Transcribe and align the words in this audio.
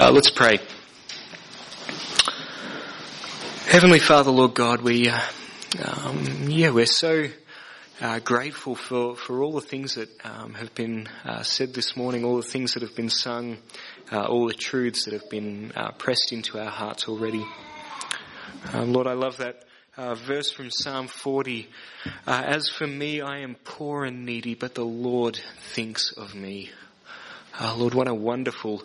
Uh, 0.00 0.12
let's 0.12 0.30
pray. 0.30 0.60
Heavenly 3.66 3.98
Father, 3.98 4.30
Lord 4.30 4.54
God, 4.54 4.80
we, 4.80 5.08
uh, 5.08 5.20
um, 5.84 6.48
yeah, 6.48 6.70
we're 6.70 6.86
so 6.86 7.26
uh, 8.00 8.20
grateful 8.20 8.76
for, 8.76 9.16
for 9.16 9.42
all 9.42 9.50
the 9.50 9.60
things 9.60 9.96
that 9.96 10.08
um, 10.24 10.54
have 10.54 10.72
been 10.76 11.08
uh, 11.24 11.42
said 11.42 11.74
this 11.74 11.96
morning, 11.96 12.24
all 12.24 12.36
the 12.36 12.44
things 12.44 12.74
that 12.74 12.84
have 12.84 12.94
been 12.94 13.10
sung, 13.10 13.56
uh, 14.12 14.24
all 14.24 14.46
the 14.46 14.54
truths 14.54 15.06
that 15.06 15.14
have 15.14 15.28
been 15.30 15.72
pressed 15.98 16.30
into 16.32 16.60
our 16.60 16.70
hearts 16.70 17.08
already. 17.08 17.44
Um, 18.72 18.92
Lord, 18.92 19.08
I 19.08 19.14
love 19.14 19.38
that 19.38 19.64
verse 19.96 20.52
from 20.52 20.70
Psalm 20.70 21.08
40. 21.08 21.68
Uh, 22.24 22.42
As 22.46 22.68
for 22.68 22.86
me, 22.86 23.20
I 23.20 23.38
am 23.38 23.56
poor 23.64 24.04
and 24.04 24.24
needy, 24.24 24.54
but 24.54 24.76
the 24.76 24.84
Lord 24.84 25.40
thinks 25.74 26.12
of 26.12 26.36
me. 26.36 26.70
Lord, 27.60 27.94
what 27.94 28.06
a 28.06 28.14
wonderful 28.14 28.84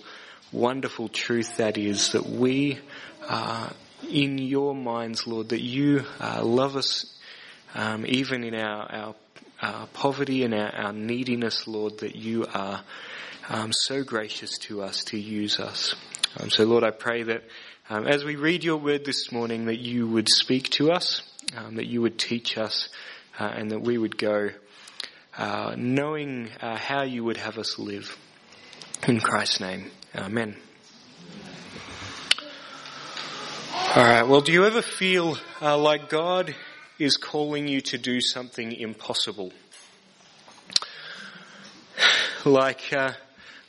wonderful 0.54 1.10
truth 1.10 1.58
that 1.58 1.78
is 1.78 2.12
that 2.12 2.26
we 2.26 2.80
are 3.28 3.72
in 4.08 4.38
your 4.38 4.76
minds, 4.76 5.26
Lord, 5.26 5.50
that 5.50 5.62
you 5.62 6.04
uh, 6.20 6.44
love 6.44 6.76
us 6.76 7.18
um, 7.74 8.06
even 8.08 8.44
in 8.44 8.54
our, 8.54 8.92
our, 8.92 9.16
our, 9.62 9.88
poverty 9.88 10.44
and 10.44 10.54
our, 10.54 10.70
our, 10.76 10.94
neediness, 10.94 11.68
Lord, 11.68 12.00
that 12.00 12.16
you 12.16 12.46
are 12.54 12.84
um, 13.50 13.72
so 13.74 14.04
gracious 14.04 14.60
to 14.60 14.84
us 14.84 15.04
to 15.06 15.20
use 15.20 15.60
us. 15.60 15.96
Um, 16.40 16.52
so, 16.52 16.66
Lord, 16.66 16.84
I 16.84 16.92
pray 16.92 17.24
that 17.24 17.44
um, 17.90 18.08
as 18.08 18.24
we 18.24 18.36
read 18.36 18.64
your 18.64 18.78
word 18.78 19.06
this 19.06 19.32
morning, 19.32 19.66
that 19.66 19.80
you 19.80 20.08
would 20.08 20.30
speak 20.30 20.70
to 20.72 20.92
us, 20.92 21.24
um, 21.58 21.76
that 21.76 21.88
you 21.88 22.02
would 22.02 22.20
teach 22.20 22.58
us, 22.58 22.90
uh, 23.40 23.46
and 23.46 23.72
that 23.72 23.82
we 23.82 23.98
would 23.98 24.18
go 24.18 24.52
uh, 25.36 25.74
knowing 25.76 26.50
uh, 26.62 26.78
how 26.78 27.04
you 27.04 27.24
would 27.24 27.38
have 27.38 27.58
us 27.58 27.80
live. 27.80 28.16
In 29.06 29.20
Christ's 29.20 29.60
name. 29.60 29.92
Amen. 30.16 30.56
All 33.96 34.04
right. 34.04 34.24
Well, 34.24 34.40
do 34.40 34.54
you 34.54 34.66
ever 34.66 34.82
feel 34.82 35.38
uh, 35.62 35.78
like 35.78 36.08
God 36.08 36.56
is 37.00 37.18
calling 37.18 37.68
you 37.68 37.82
to 37.82 37.98
do 37.98 38.22
something 38.22 38.72
impossible? 38.72 39.52
like 42.46 42.94
uh, 42.94 43.12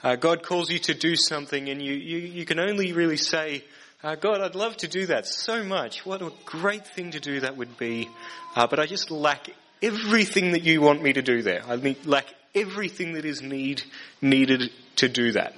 uh, 0.05 0.15
God 0.15 0.45
calls 0.45 0.71
you 0.71 0.79
to 0.81 0.95
do 0.95 1.17
something, 1.17 1.69
and 1.69 1.83
you, 1.83 1.95
you, 1.95 2.19
you 2.19 2.45
can 2.45 2.61
only 2.61 2.93
really 2.93 3.17
say, 3.17 3.65
uh, 4.05 4.15
God, 4.15 4.41
I'd 4.41 4.55
love 4.55 4.77
to 4.79 4.89
do 4.89 5.07
that 5.07 5.27
so 5.27 5.65
much. 5.65 6.07
What 6.07 6.23
a 6.23 6.31
great 6.45 6.87
thing 6.87 7.11
to 7.11 7.19
do 7.19 7.41
that 7.41 7.57
would 7.57 7.77
be. 7.77 8.09
Uh, 8.55 8.69
but 8.69 8.79
I 8.79 8.87
just 8.87 9.11
lack 9.11 9.49
everything 9.83 10.53
that 10.53 10.63
you 10.63 10.81
want 10.81 11.03
me 11.03 11.13
to 11.13 11.23
do 11.23 11.43
there. 11.43 11.65
I 11.67 11.97
lack 12.05 12.27
everything 12.55 13.15
that 13.15 13.25
is 13.25 13.43
need, 13.43 13.83
needed 14.23 14.71
to 14.97 15.09
do 15.09 15.33
that. 15.33 15.55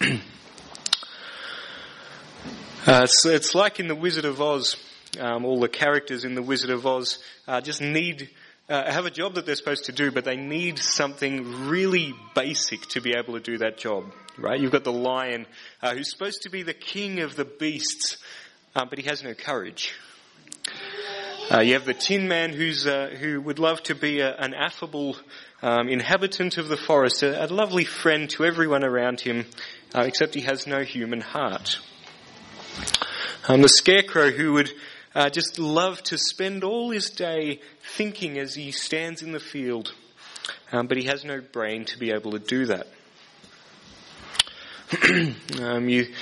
Uh, 2.86 3.02
it's, 3.02 3.26
it's, 3.26 3.54
like 3.54 3.80
in 3.80 3.86
The 3.86 3.94
Wizard 3.94 4.24
of 4.24 4.40
Oz. 4.40 4.76
Um, 5.20 5.44
all 5.44 5.60
the 5.60 5.68
characters 5.68 6.24
in 6.24 6.34
The 6.34 6.40
Wizard 6.40 6.70
of 6.70 6.86
Oz 6.86 7.18
uh, 7.46 7.60
just 7.60 7.82
need, 7.82 8.30
uh, 8.70 8.90
have 8.90 9.04
a 9.04 9.10
job 9.10 9.34
that 9.34 9.44
they're 9.44 9.56
supposed 9.56 9.86
to 9.86 9.92
do, 9.92 10.10
but 10.10 10.24
they 10.24 10.38
need 10.38 10.78
something 10.78 11.66
really 11.66 12.14
basic 12.34 12.80
to 12.90 13.02
be 13.02 13.12
able 13.14 13.34
to 13.34 13.40
do 13.40 13.58
that 13.58 13.76
job, 13.76 14.04
right? 14.38 14.58
You've 14.58 14.72
got 14.72 14.84
the 14.84 14.92
lion, 14.92 15.44
uh, 15.82 15.92
who's 15.92 16.10
supposed 16.10 16.42
to 16.42 16.50
be 16.50 16.62
the 16.62 16.72
king 16.72 17.20
of 17.20 17.36
the 17.36 17.44
beasts, 17.44 18.16
uh, 18.74 18.86
but 18.86 18.98
he 18.98 19.04
has 19.04 19.22
no 19.22 19.34
courage. 19.34 19.92
Uh, 21.50 21.60
you 21.60 21.72
have 21.72 21.86
the 21.86 21.94
Tin 21.94 22.28
Man, 22.28 22.52
who's 22.52 22.84
who 22.84 23.40
would 23.40 23.58
love 23.58 23.82
to 23.84 23.94
be 23.94 24.20
a, 24.20 24.36
an 24.36 24.52
affable 24.52 25.16
um, 25.62 25.88
inhabitant 25.88 26.58
of 26.58 26.68
the 26.68 26.76
forest, 26.76 27.22
a, 27.22 27.42
a, 27.42 27.46
lovely 27.46 27.86
friend 27.86 28.28
to 28.30 28.44
everyone 28.44 28.84
around 28.84 29.20
him, 29.20 29.46
except 29.94 30.34
he 30.34 30.42
has 30.42 30.66
no 30.66 30.82
human 30.82 31.22
heart. 31.22 31.78
Um, 33.48 33.62
the 33.62 33.70
scarecrow 33.70 34.30
who 34.30 34.52
would 34.52 34.70
uh, 35.14 35.30
just 35.30 35.58
love 35.58 36.02
to 36.04 36.18
spend 36.18 36.64
all 36.64 36.90
his 36.90 37.08
day 37.08 37.60
thinking 37.96 38.38
as 38.38 38.54
he 38.54 38.70
stands 38.70 39.22
in 39.22 39.32
the 39.32 39.40
field, 39.40 39.94
um, 40.70 40.86
but 40.86 40.98
he 40.98 41.04
has 41.04 41.24
no 41.24 41.40
brain 41.40 41.86
to 41.86 41.98
be 41.98 42.10
able 42.10 42.32
to 42.32 42.40
do 42.40 42.66
that. 42.66 42.88
um, 45.62 45.88
you, 45.88 46.12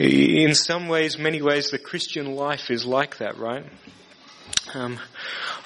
in 0.00 0.56
some 0.56 0.88
ways, 0.88 1.18
many 1.18 1.40
ways, 1.40 1.70
the 1.70 1.78
Christian 1.78 2.34
life 2.34 2.68
is 2.68 2.84
like 2.84 3.18
that, 3.18 3.38
right? 3.38 3.64
Um, 4.72 5.00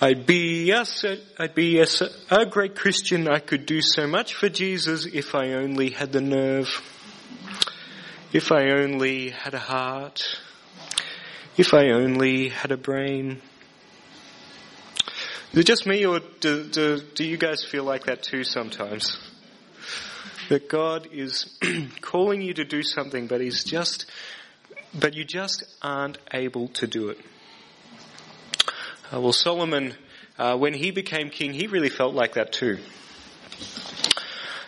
I'd 0.00 0.24
be 0.24 0.64
yes, 0.64 1.04
I'd 1.38 1.54
be 1.54 1.76
yes, 1.76 2.02
a 2.30 2.46
great 2.46 2.74
Christian. 2.74 3.28
I 3.28 3.38
could 3.38 3.66
do 3.66 3.82
so 3.82 4.06
much 4.06 4.34
for 4.34 4.48
Jesus 4.48 5.04
if 5.04 5.34
I 5.34 5.52
only 5.52 5.90
had 5.90 6.12
the 6.12 6.22
nerve. 6.22 6.68
If 8.32 8.50
I 8.50 8.70
only 8.70 9.30
had 9.30 9.52
a 9.52 9.58
heart. 9.58 10.38
If 11.56 11.74
I 11.74 11.90
only 11.90 12.48
had 12.48 12.72
a 12.72 12.78
brain. 12.78 13.42
Is 15.52 15.58
it 15.60 15.66
just 15.66 15.86
me 15.86 16.06
or 16.06 16.20
do, 16.40 16.64
do, 16.64 17.00
do 17.14 17.24
you 17.24 17.36
guys 17.36 17.62
feel 17.62 17.84
like 17.84 18.06
that 18.06 18.22
too 18.22 18.42
sometimes? 18.42 19.18
That 20.48 20.68
God 20.68 21.08
is 21.12 21.58
calling 22.00 22.40
you 22.40 22.54
to 22.54 22.64
do 22.64 22.82
something, 22.82 23.26
but 23.26 23.40
He's 23.40 23.64
just, 23.64 24.06
but 24.98 25.14
you 25.14 25.24
just 25.24 25.62
aren't 25.82 26.18
able 26.32 26.68
to 26.68 26.86
do 26.86 27.10
it. 27.10 27.18
Uh, 29.12 29.20
well, 29.20 29.32
Solomon, 29.32 29.94
uh, 30.38 30.56
when 30.56 30.72
he 30.72 30.90
became 30.90 31.28
king, 31.28 31.52
he 31.52 31.66
really 31.66 31.90
felt 31.90 32.14
like 32.14 32.34
that 32.34 32.52
too. 32.52 32.78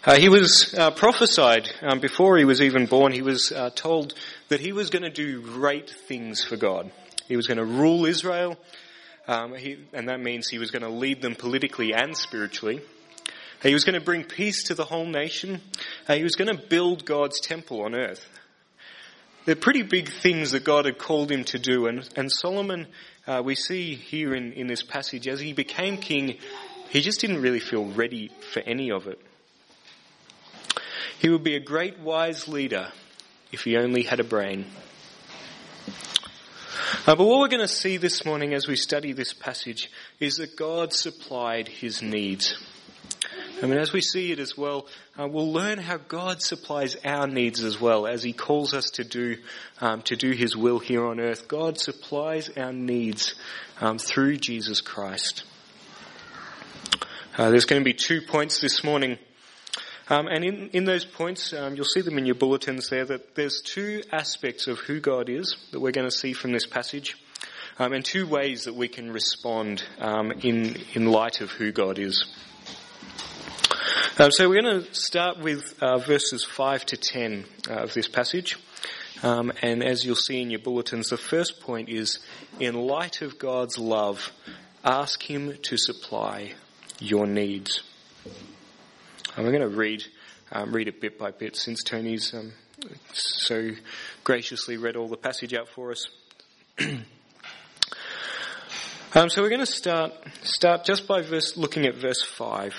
Uh, 0.04 0.16
he 0.16 0.28
was 0.28 0.74
uh, 0.78 0.90
prophesied 0.90 1.68
um, 1.82 2.00
before 2.00 2.36
he 2.36 2.44
was 2.44 2.60
even 2.60 2.86
born. 2.86 3.12
He 3.12 3.22
was 3.22 3.50
uh, 3.50 3.70
told 3.74 4.14
that 4.48 4.60
he 4.60 4.72
was 4.72 4.90
going 4.90 5.02
to 5.02 5.10
do 5.10 5.40
great 5.40 5.90
things 5.90 6.44
for 6.44 6.56
God. 6.56 6.92
He 7.28 7.36
was 7.36 7.46
going 7.46 7.58
to 7.58 7.64
rule 7.64 8.04
Israel, 8.04 8.56
um, 9.26 9.54
he, 9.54 9.78
and 9.92 10.08
that 10.08 10.20
means 10.20 10.48
he 10.48 10.58
was 10.58 10.70
going 10.70 10.82
to 10.82 10.90
lead 10.90 11.22
them 11.22 11.34
politically 11.34 11.92
and 11.92 12.16
spiritually. 12.16 12.82
He 13.62 13.72
was 13.72 13.84
going 13.84 13.98
to 13.98 14.04
bring 14.04 14.22
peace 14.22 14.64
to 14.64 14.74
the 14.74 14.84
whole 14.84 15.06
nation. 15.06 15.60
Uh, 16.06 16.14
he 16.14 16.22
was 16.22 16.36
going 16.36 16.54
to 16.54 16.62
build 16.62 17.04
God's 17.04 17.40
temple 17.40 17.82
on 17.82 17.94
earth. 17.94 18.24
They're 19.46 19.56
pretty 19.56 19.82
big 19.82 20.10
things 20.10 20.50
that 20.52 20.64
God 20.64 20.84
had 20.84 20.98
called 20.98 21.30
him 21.30 21.44
to 21.44 21.58
do, 21.58 21.86
and, 21.86 22.08
and 22.16 22.30
Solomon, 22.30 22.88
uh, 23.26 23.42
we 23.44 23.54
see 23.54 23.94
here 23.94 24.34
in, 24.34 24.52
in 24.52 24.66
this 24.66 24.82
passage, 24.82 25.26
as 25.26 25.40
he 25.40 25.52
became 25.52 25.96
king, 25.96 26.38
he 26.90 27.00
just 27.00 27.20
didn't 27.20 27.42
really 27.42 27.60
feel 27.60 27.84
ready 27.84 28.30
for 28.52 28.60
any 28.60 28.90
of 28.90 29.06
it. 29.06 29.20
He 31.18 31.28
would 31.28 31.42
be 31.42 31.56
a 31.56 31.60
great 31.60 31.98
wise 31.98 32.46
leader 32.46 32.92
if 33.52 33.62
he 33.62 33.76
only 33.76 34.02
had 34.02 34.20
a 34.20 34.24
brain. 34.24 34.66
Uh, 37.06 37.14
but 37.14 37.24
what 37.24 37.40
we're 37.40 37.48
going 37.48 37.60
to 37.60 37.68
see 37.68 37.96
this 37.96 38.24
morning 38.24 38.52
as 38.52 38.66
we 38.66 38.76
study 38.76 39.12
this 39.12 39.32
passage 39.32 39.90
is 40.20 40.36
that 40.36 40.56
God 40.56 40.92
supplied 40.92 41.68
his 41.68 42.02
needs. 42.02 42.56
I 43.62 43.66
mean, 43.66 43.78
as 43.78 43.92
we 43.92 44.00
see 44.00 44.32
it 44.32 44.38
as 44.38 44.56
well, 44.56 44.86
uh, 45.18 45.26
we'll 45.26 45.52
learn 45.52 45.78
how 45.78 45.96
God 45.96 46.42
supplies 46.42 46.96
our 47.04 47.26
needs 47.26 47.62
as 47.62 47.80
well 47.80 48.06
as 48.06 48.22
He 48.22 48.32
calls 48.32 48.74
us 48.74 48.90
to 48.92 49.04
do 49.04 49.36
um, 49.80 50.02
to 50.02 50.16
do 50.16 50.32
His 50.32 50.56
will 50.56 50.78
here 50.78 51.06
on 51.06 51.20
earth. 51.20 51.48
God 51.48 51.78
supplies 51.78 52.50
our 52.56 52.72
needs 52.72 53.34
um, 53.80 53.98
through 53.98 54.36
Jesus 54.36 54.80
Christ. 54.80 55.44
Uh, 57.38 57.50
there's 57.50 57.64
going 57.66 57.80
to 57.80 57.84
be 57.84 57.94
two 57.94 58.20
points 58.22 58.60
this 58.60 58.82
morning 58.84 59.18
um, 60.08 60.28
and 60.28 60.44
in, 60.44 60.68
in 60.68 60.84
those 60.84 61.04
points, 61.04 61.52
um, 61.52 61.74
you'll 61.74 61.84
see 61.84 62.00
them 62.00 62.16
in 62.16 62.26
your 62.26 62.36
bulletins 62.36 62.88
there, 62.88 63.04
that 63.06 63.34
there's 63.34 63.60
two 63.60 64.02
aspects 64.12 64.68
of 64.68 64.78
who 64.78 65.00
God 65.00 65.28
is 65.28 65.56
that 65.72 65.80
we're 65.80 65.90
going 65.90 66.08
to 66.08 66.16
see 66.16 66.32
from 66.32 66.52
this 66.52 66.66
passage, 66.66 67.16
um, 67.80 67.92
and 67.92 68.04
two 68.04 68.26
ways 68.26 68.64
that 68.64 68.74
we 68.74 68.86
can 68.86 69.10
respond 69.10 69.82
um, 69.98 70.30
in, 70.30 70.76
in 70.94 71.06
light 71.06 71.40
of 71.40 71.50
who 71.50 71.72
God 71.72 71.98
is. 71.98 72.24
Um, 74.18 74.30
so 74.30 74.48
we're 74.48 74.62
going 74.62 74.82
to 74.82 74.94
start 74.94 75.40
with 75.40 75.76
uh, 75.82 75.98
verses 75.98 76.42
5 76.42 76.86
to 76.86 76.96
10 76.96 77.44
uh, 77.68 77.74
of 77.74 77.92
this 77.92 78.08
passage. 78.08 78.56
Um, 79.22 79.52
and 79.60 79.84
as 79.84 80.06
you'll 80.06 80.16
see 80.16 80.40
in 80.40 80.48
your 80.48 80.60
bulletins, 80.60 81.10
the 81.10 81.18
first 81.18 81.60
point 81.60 81.90
is, 81.90 82.20
in 82.58 82.76
light 82.76 83.20
of 83.20 83.38
God's 83.38 83.76
love, 83.76 84.32
ask 84.82 85.22
Him 85.22 85.58
to 85.64 85.76
supply 85.76 86.54
your 86.98 87.26
needs. 87.26 87.82
And 89.36 89.44
we're 89.44 89.52
going 89.52 89.70
to 89.70 89.76
read 89.76 90.02
um, 90.50 90.72
read 90.72 90.88
it 90.88 90.98
bit 90.98 91.18
by 91.18 91.30
bit 91.30 91.54
since 91.54 91.82
Tony's 91.82 92.32
um, 92.32 92.52
so 93.12 93.72
graciously 94.24 94.78
read 94.78 94.96
all 94.96 95.08
the 95.08 95.18
passage 95.18 95.52
out 95.52 95.68
for 95.68 95.90
us. 95.90 96.08
um, 99.14 99.28
so 99.28 99.42
we're 99.42 99.50
going 99.50 99.60
to 99.60 99.66
start 99.66 100.14
start 100.42 100.86
just 100.86 101.06
by 101.06 101.20
verse, 101.20 101.58
looking 101.58 101.84
at 101.84 101.96
verse 101.96 102.22
five. 102.22 102.72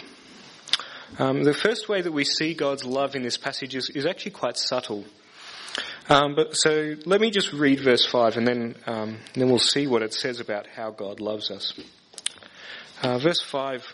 Um, 1.19 1.43
the 1.43 1.53
first 1.53 1.89
way 1.89 2.01
that 2.01 2.11
we 2.11 2.23
see 2.23 2.53
God's 2.53 2.83
love 2.83 3.15
in 3.15 3.23
this 3.23 3.37
passage 3.37 3.75
is, 3.75 3.89
is 3.89 4.05
actually 4.05 4.31
quite 4.31 4.57
subtle. 4.57 5.05
Um, 6.09 6.35
but 6.35 6.55
so 6.55 6.95
let 7.05 7.19
me 7.19 7.31
just 7.31 7.53
read 7.53 7.79
verse 7.81 8.05
five, 8.05 8.37
and 8.37 8.47
then 8.47 8.75
um, 8.85 9.17
then 9.33 9.49
we'll 9.49 9.59
see 9.59 9.87
what 9.87 10.01
it 10.01 10.13
says 10.13 10.39
about 10.39 10.67
how 10.67 10.91
God 10.91 11.19
loves 11.19 11.51
us. 11.51 11.73
Uh, 13.01 13.19
verse 13.19 13.41
five 13.41 13.85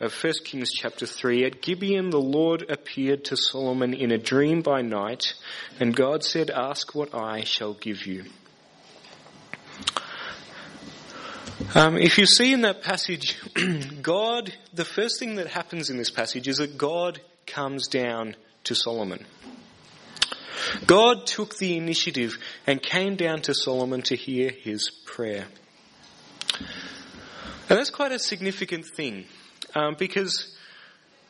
of 0.00 0.14
1 0.14 0.32
Kings 0.44 0.70
chapter 0.72 1.06
3, 1.06 1.44
at 1.44 1.60
Gibeon 1.60 2.10
the 2.10 2.20
Lord 2.20 2.70
appeared 2.70 3.24
to 3.26 3.36
Solomon 3.36 3.94
in 3.94 4.12
a 4.12 4.18
dream 4.18 4.62
by 4.62 4.80
night, 4.80 5.34
and 5.80 5.94
God 5.94 6.22
said, 6.22 6.50
Ask 6.50 6.94
what 6.94 7.14
I 7.14 7.42
shall 7.42 7.74
give 7.74 8.06
you. 8.06 8.26
Um, 11.74 11.98
if 11.98 12.16
you 12.16 12.24
see 12.24 12.54
in 12.54 12.62
that 12.62 12.82
passage, 12.82 13.36
God, 14.02 14.54
the 14.72 14.86
first 14.86 15.18
thing 15.18 15.34
that 15.34 15.48
happens 15.48 15.90
in 15.90 15.98
this 15.98 16.10
passage 16.10 16.48
is 16.48 16.56
that 16.56 16.78
God 16.78 17.20
comes 17.46 17.88
down 17.88 18.36
to 18.64 18.74
Solomon. 18.74 19.26
God 20.86 21.26
took 21.26 21.58
the 21.58 21.76
initiative 21.76 22.38
and 22.66 22.82
came 22.82 23.16
down 23.16 23.42
to 23.42 23.54
Solomon 23.54 24.00
to 24.02 24.16
hear 24.16 24.48
his 24.50 24.90
prayer. 25.04 25.46
And 26.58 27.78
that's 27.78 27.90
quite 27.90 28.12
a 28.12 28.18
significant 28.18 28.86
thing 28.86 29.26
um, 29.74 29.94
because 29.98 30.56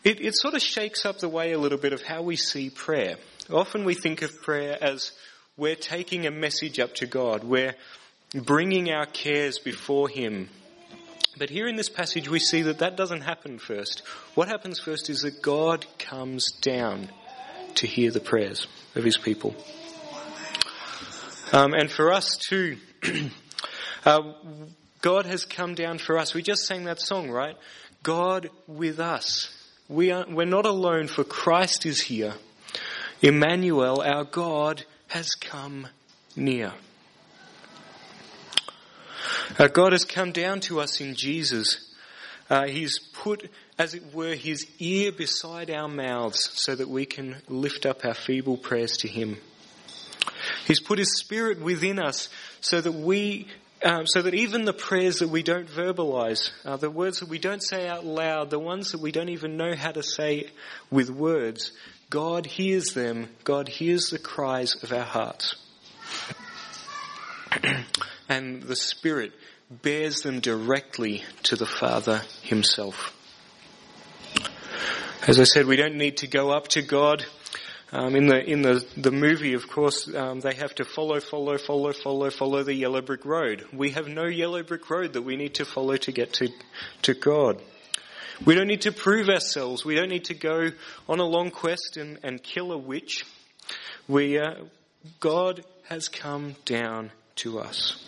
it, 0.05 0.21
it 0.21 0.37
sort 0.37 0.55
of 0.55 0.63
shakes 0.63 1.05
up 1.05 1.19
the 1.19 1.29
way 1.29 1.51
a 1.51 1.59
little 1.59 1.79
bit 1.79 1.93
of 1.93 2.03
how 2.03 2.23
we 2.23 2.37
see 2.37 2.71
prayer. 2.71 3.17
Often 3.51 3.85
we 3.85 3.95
think 3.95 4.23
of 4.23 4.41
prayer 4.41 4.79
as 4.81 5.11
we're 5.57 5.75
taking 5.75 6.27
a 6.27 6.31
message 6.31 6.79
up 6.79 6.95
to 6.97 7.07
God, 7.07 7.43
we're 7.43 7.75
bringing 8.35 8.91
our 8.91 9.07
cares 9.07 9.59
before 9.59 10.09
Him. 10.09 10.49
But 11.39 11.51
here 11.51 11.69
in 11.69 11.77
this 11.77 11.89
passage 11.89 12.29
we 12.29 12.41
see 12.41 12.63
that 12.63 12.79
that 12.79 12.97
doesn't 12.97 13.23
happen 13.23 13.59
first. 13.59 14.03
What 14.35 14.49
happens 14.49 14.81
first 14.81 15.09
is 15.09 15.21
that 15.23 15.41
God 15.41 15.87
comes 15.99 16.51
down 16.61 17.09
to 17.77 17.87
hear 17.87 18.11
the 18.11 18.21
prayers 18.21 18.67
of 18.95 19.05
His 19.05 19.17
people. 19.17 19.55
Um, 21.53 21.73
and 21.73 21.91
for 21.91 22.13
us 22.13 22.37
too, 22.37 22.77
uh, 24.05 24.33
God 25.01 25.27
has 25.27 25.45
come 25.45 25.75
down 25.75 25.99
for 25.99 26.19
us. 26.19 26.35
We 26.35 26.43
just 26.43 26.67
sang 26.67 26.85
that 26.85 27.01
song, 27.01 27.31
right? 27.31 27.57
God 28.03 28.51
with 28.67 29.01
us. 29.01 29.55
We 29.89 30.11
are, 30.11 30.27
we're 30.29 30.45
not 30.45 30.67
alone 30.67 31.09
for 31.09 31.25
Christ 31.25 31.87
is 31.87 32.03
here. 32.03 32.35
Emmanuel, 33.23 34.03
our 34.03 34.25
God, 34.25 34.85
has 35.09 35.31
come 35.31 35.87
near. 36.37 36.75
Uh, 39.57 39.69
God 39.69 39.93
has 39.93 40.05
come 40.05 40.33
down 40.33 40.61
to 40.61 40.81
us 40.81 41.01
in 41.01 41.15
Jesus. 41.15 41.95
Uh, 42.51 42.67
he's 42.67 42.99
put, 42.99 43.51
as 43.79 43.95
it 43.95 44.15
were, 44.15 44.35
his 44.35 44.67
ear 44.79 45.13
beside 45.13 45.71
our 45.71 45.89
mouths 45.89 46.51
so 46.55 46.75
that 46.75 46.89
we 46.89 47.07
can 47.07 47.37
lift 47.49 47.87
up 47.87 48.05
our 48.05 48.15
feeble 48.15 48.57
prayers 48.57 48.97
to 48.99 49.09
him. 49.09 49.37
He's 50.67 50.81
put 50.81 50.99
his 50.99 51.19
spirit 51.19 51.61
within 51.61 51.99
us 51.99 52.29
so 52.61 52.81
that 52.81 52.93
we, 52.93 53.49
um, 53.83 54.07
so 54.07 54.23
that 54.23 54.35
even 54.35 54.65
the 54.65 54.73
prayers 54.73 55.19
that 55.19 55.29
we 55.29 55.43
don't 55.43 55.69
verbalize, 55.69 56.51
uh, 56.65 56.77
the 56.77 56.91
words 56.91 57.21
that 57.21 57.29
we 57.29 57.39
don't 57.39 57.63
say 57.63 57.89
out 57.89 58.05
loud, 58.05 58.51
the 58.51 58.59
ones 58.59 58.93
that 58.93 59.01
we 59.01 59.13
don't 59.13 59.29
even 59.29 59.57
know 59.57 59.75
how 59.75 59.93
to 59.93 60.03
say 60.03 60.51
with 60.91 61.11
words, 61.11 61.73
God 62.11 62.47
hears 62.47 62.93
them. 62.95 63.29
God 63.45 63.69
hears 63.69 64.11
the 64.11 64.19
cries 64.19 64.83
of 64.83 64.93
our 64.93 65.05
hearts. 65.05 65.57
and 68.29 68.63
the 68.63 68.77
Spirit 68.77 69.33
bears 69.71 70.23
them 70.23 70.41
directly 70.41 71.23
to 71.45 71.57
the 71.57 71.67
Father 71.67 72.23
Himself. 72.43 73.15
As 75.27 75.39
I 75.39 75.45
said, 75.45 75.67
we 75.67 75.77
don't 75.77 75.97
need 75.97 76.19
to 76.19 76.27
go 76.27 76.51
up 76.51 76.69
to 76.69 76.83
God. 76.83 77.25
Um, 77.91 78.15
in 78.17 78.27
the 78.27 78.39
in 78.39 78.61
the 78.61 78.85
the 78.97 79.11
movie, 79.11 79.55
of 79.55 79.67
course, 79.67 80.15
um, 80.15 80.41
they 80.41 80.55
have 80.55 80.75
to 80.75 80.85
follow, 80.85 81.21
follow, 81.21 81.57
follow, 81.57 81.93
follow, 81.93 82.31
follow 82.31 82.63
the 82.63 82.75
yellow 82.75 83.01
brick 83.01 83.25
road. 83.25 83.67
We 83.73 83.91
have 83.91 84.09
no 84.09 84.27
yellow 84.27 84.63
brick 84.63 84.89
road 84.91 85.15
that 85.15 85.23
we 85.23 85.37
need 85.37 85.55
to 85.55 85.65
follow 85.65 85.97
to 85.97 86.13
get 86.13 86.35
to 86.35 86.49
to 87.03 87.15
God. 87.15 87.63
We 88.45 88.55
don't 88.55 88.67
need 88.69 88.83
to 88.83 88.93
prove 88.93 89.29
ourselves. 89.29 89.85
We 89.85 89.95
don't 89.95 90.11
need 90.11 90.27
to 90.27 90.35
go 90.35 90.71
on 91.09 91.19
a 91.19 91.25
long 91.25 91.51
quest 91.51 91.97
and, 91.97 92.19
and 92.23 92.43
kill 92.43 92.73
a 92.73 92.79
witch. 92.79 93.25
We 94.07 94.39
uh, 94.39 94.55
God 95.19 95.65
has 95.89 96.09
come 96.09 96.57
down 96.65 97.11
to 97.37 97.59
us. 97.59 98.05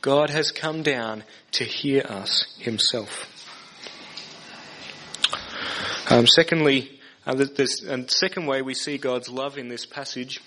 God 0.00 0.30
has 0.30 0.50
come 0.50 0.82
down 0.82 1.24
to 1.52 1.64
hear 1.64 2.02
us 2.08 2.56
himself. 2.58 3.26
Um, 6.10 6.26
secondly, 6.26 6.98
uh, 7.26 7.44
and 7.88 8.10
second 8.10 8.46
way 8.46 8.62
we 8.62 8.74
see 8.74 8.96
God's 8.98 9.28
love 9.28 9.58
in 9.58 9.68
this 9.68 9.84
passage 9.84 10.40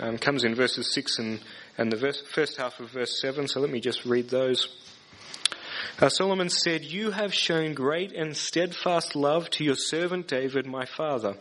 um, 0.00 0.18
comes 0.18 0.44
in 0.44 0.54
verses 0.54 0.92
6 0.92 1.18
and, 1.18 1.40
and 1.76 1.92
the 1.92 1.96
verse, 1.96 2.22
first 2.32 2.56
half 2.56 2.80
of 2.80 2.90
verse 2.90 3.20
7, 3.20 3.46
so 3.46 3.60
let 3.60 3.70
me 3.70 3.80
just 3.80 4.04
read 4.06 4.30
those. 4.30 4.68
Uh, 6.00 6.08
Solomon 6.08 6.48
said, 6.48 6.82
You 6.82 7.10
have 7.10 7.32
shown 7.32 7.74
great 7.74 8.12
and 8.12 8.36
steadfast 8.36 9.14
love 9.14 9.50
to 9.50 9.64
your 9.64 9.76
servant 9.76 10.26
David, 10.26 10.66
my 10.66 10.86
father, 10.86 11.36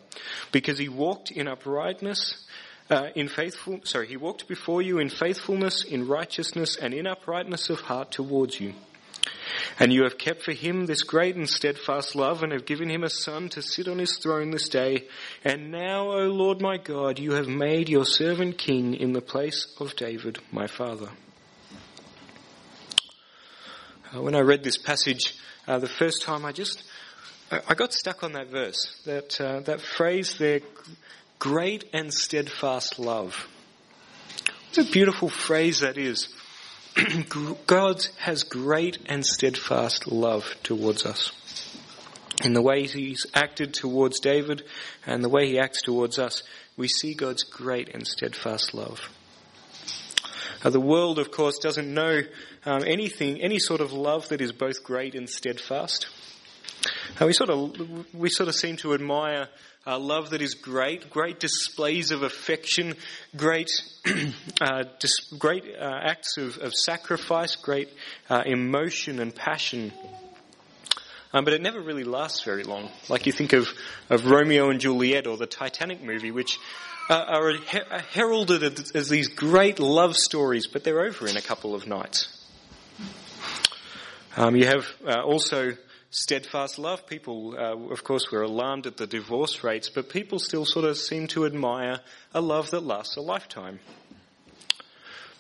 because 0.51 0.77
he 0.77 0.89
walked 0.89 1.31
in 1.31 1.47
uprightness 1.47 2.45
uh, 2.89 3.07
in 3.15 3.27
faithful, 3.27 3.79
sorry, 3.83 4.07
he 4.07 4.17
walked 4.17 4.47
before 4.47 4.81
you 4.81 4.99
in 4.99 5.09
faithfulness, 5.09 5.83
in 5.83 6.07
righteousness, 6.07 6.75
and 6.75 6.93
in 6.93 7.07
uprightness 7.07 7.69
of 7.69 7.79
heart 7.79 8.11
towards 8.11 8.59
you. 8.59 8.73
And 9.79 9.93
you 9.93 10.03
have 10.03 10.17
kept 10.17 10.43
for 10.43 10.51
him 10.51 10.85
this 10.85 11.03
great 11.03 11.35
and 11.35 11.49
steadfast 11.49 12.15
love, 12.15 12.43
and 12.43 12.51
have 12.51 12.65
given 12.65 12.89
him 12.89 13.03
a 13.03 13.09
son 13.09 13.49
to 13.49 13.61
sit 13.61 13.87
on 13.87 13.99
his 13.99 14.17
throne 14.17 14.51
this 14.51 14.69
day. 14.69 15.07
And 15.43 15.71
now, 15.71 16.11
O 16.11 16.27
Lord 16.27 16.61
my 16.61 16.77
God, 16.77 17.19
you 17.19 17.33
have 17.33 17.47
made 17.47 17.89
your 17.89 18.05
servant 18.05 18.57
king 18.57 18.93
in 18.93 19.13
the 19.13 19.21
place 19.21 19.73
of 19.79 19.95
David, 19.95 20.39
my 20.51 20.67
father. 20.67 21.09
Uh, 24.13 24.21
when 24.21 24.35
I 24.35 24.41
read 24.41 24.63
this 24.63 24.77
passage 24.77 25.35
uh, 25.67 25.79
the 25.79 25.87
first 25.87 26.21
time, 26.21 26.45
I 26.45 26.51
just 26.51 26.83
I 27.51 27.75
got 27.75 27.93
stuck 27.93 28.23
on 28.23 28.33
that 28.33 28.49
verse, 28.49 29.01
that 29.05 29.39
uh, 29.39 29.59
that 29.61 29.79
phrase 29.81 30.37
there, 30.37 30.61
Great 31.43 31.83
and 31.91 32.13
steadfast 32.13 32.99
love. 32.99 33.49
What 34.69 34.87
a 34.87 34.89
beautiful 34.89 35.27
phrase 35.27 35.81
that 35.81 35.97
is. 35.97 36.29
God 37.67 38.07
has 38.17 38.43
great 38.43 38.99
and 39.07 39.25
steadfast 39.25 40.09
love 40.09 40.55
towards 40.63 41.05
us. 41.05 41.33
In 42.45 42.53
the 42.53 42.61
way 42.61 42.87
he's 42.87 43.25
acted 43.33 43.73
towards 43.73 44.21
David 44.21 44.63
and 45.05 45.21
the 45.21 45.27
way 45.27 45.49
he 45.49 45.59
acts 45.59 45.81
towards 45.81 46.17
us, 46.17 46.43
we 46.77 46.87
see 46.87 47.13
God's 47.13 47.43
great 47.43 47.93
and 47.93 48.07
steadfast 48.07 48.73
love. 48.73 49.01
Uh, 50.63 50.69
the 50.69 50.79
world, 50.79 51.19
of 51.19 51.29
course, 51.29 51.57
doesn't 51.57 51.93
know 51.93 52.21
um, 52.65 52.85
anything, 52.87 53.41
any 53.41 53.59
sort 53.59 53.81
of 53.81 53.91
love 53.91 54.29
that 54.29 54.39
is 54.39 54.53
both 54.53 54.81
great 54.81 55.13
and 55.13 55.29
steadfast. 55.29 56.07
We 57.19 57.33
sort 57.33 57.49
of, 57.49 58.13
we 58.13 58.29
sort 58.29 58.47
of 58.47 58.55
seem 58.55 58.77
to 58.77 58.93
admire 58.93 59.49
uh, 59.85 59.99
love 59.99 60.29
that 60.29 60.41
is 60.41 60.53
great, 60.53 61.09
great 61.09 61.39
displays 61.39 62.11
of 62.11 62.23
affection, 62.23 62.95
great, 63.35 63.69
uh, 64.61 64.83
dis- 64.99 65.27
great 65.37 65.65
uh, 65.77 65.99
acts 66.01 66.37
of, 66.37 66.57
of, 66.59 66.73
sacrifice, 66.73 67.55
great 67.55 67.89
uh, 68.29 68.43
emotion 68.45 69.19
and 69.19 69.35
passion. 69.35 69.91
Um, 71.33 71.43
but 71.43 71.53
it 71.53 71.61
never 71.61 71.81
really 71.81 72.03
lasts 72.03 72.43
very 72.43 72.63
long. 72.63 72.89
Like 73.09 73.25
you 73.25 73.31
think 73.31 73.53
of, 73.53 73.67
of 74.09 74.25
Romeo 74.25 74.69
and 74.69 74.79
Juliet 74.79 75.27
or 75.27 75.35
the 75.35 75.47
Titanic 75.47 76.01
movie, 76.01 76.31
which 76.31 76.59
uh, 77.09 77.15
are 77.15 77.53
heralded 78.13 78.63
as 78.95 79.09
these 79.09 79.27
great 79.27 79.79
love 79.79 80.15
stories, 80.15 80.67
but 80.67 80.83
they're 80.83 81.01
over 81.01 81.27
in 81.27 81.35
a 81.35 81.41
couple 81.41 81.75
of 81.75 81.87
nights. 81.87 82.27
Um, 84.37 84.55
you 84.55 84.65
have 84.65 84.87
uh, 85.05 85.21
also 85.21 85.73
steadfast 86.13 86.77
love. 86.77 87.05
People, 87.07 87.55
uh, 87.57 87.75
of 87.91 88.03
course, 88.03 88.31
were 88.31 88.43
alarmed 88.43 88.85
at 88.85 88.97
the 88.97 89.07
divorce 89.07 89.63
rates, 89.63 89.89
but 89.89 90.09
people 90.09 90.39
still 90.39 90.65
sort 90.65 90.85
of 90.85 90.97
seem 90.97 91.27
to 91.27 91.45
admire 91.45 91.99
a 92.33 92.39
love 92.39 92.69
that 92.69 92.83
lasts 92.83 93.17
a 93.17 93.21
lifetime. 93.21 93.79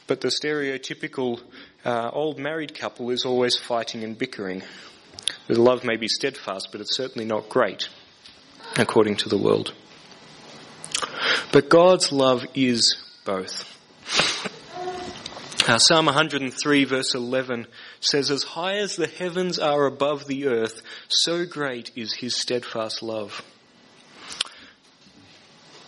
But 0.07 0.19
the 0.21 0.29
stereotypical 0.29 1.39
uh, 1.85 2.09
old 2.11 2.39
married 2.39 2.73
couple 2.77 3.11
is 3.11 3.23
always 3.23 3.57
fighting 3.57 4.03
and 4.03 4.17
bickering. 4.17 4.63
The 5.47 5.61
love 5.61 5.83
may 5.83 5.95
be 5.95 6.07
steadfast, 6.07 6.69
but 6.71 6.81
it's 6.81 6.95
certainly 6.95 7.25
not 7.25 7.49
great, 7.49 7.87
according 8.75 9.17
to 9.17 9.29
the 9.29 9.37
world. 9.37 9.73
But 11.51 11.69
God's 11.69 12.11
love 12.11 12.45
is 12.55 12.97
both. 13.25 13.69
Uh, 15.65 15.77
Psalm 15.77 16.07
103 16.07 16.83
verse 16.83 17.15
11 17.15 17.67
says, 18.05 18.31
As 18.31 18.43
high 18.43 18.75
as 18.75 18.95
the 18.95 19.07
heavens 19.07 19.59
are 19.59 19.85
above 19.85 20.27
the 20.27 20.47
earth, 20.47 20.81
so 21.07 21.45
great 21.45 21.91
is 21.95 22.13
his 22.13 22.35
steadfast 22.35 23.01
love. 23.01 23.43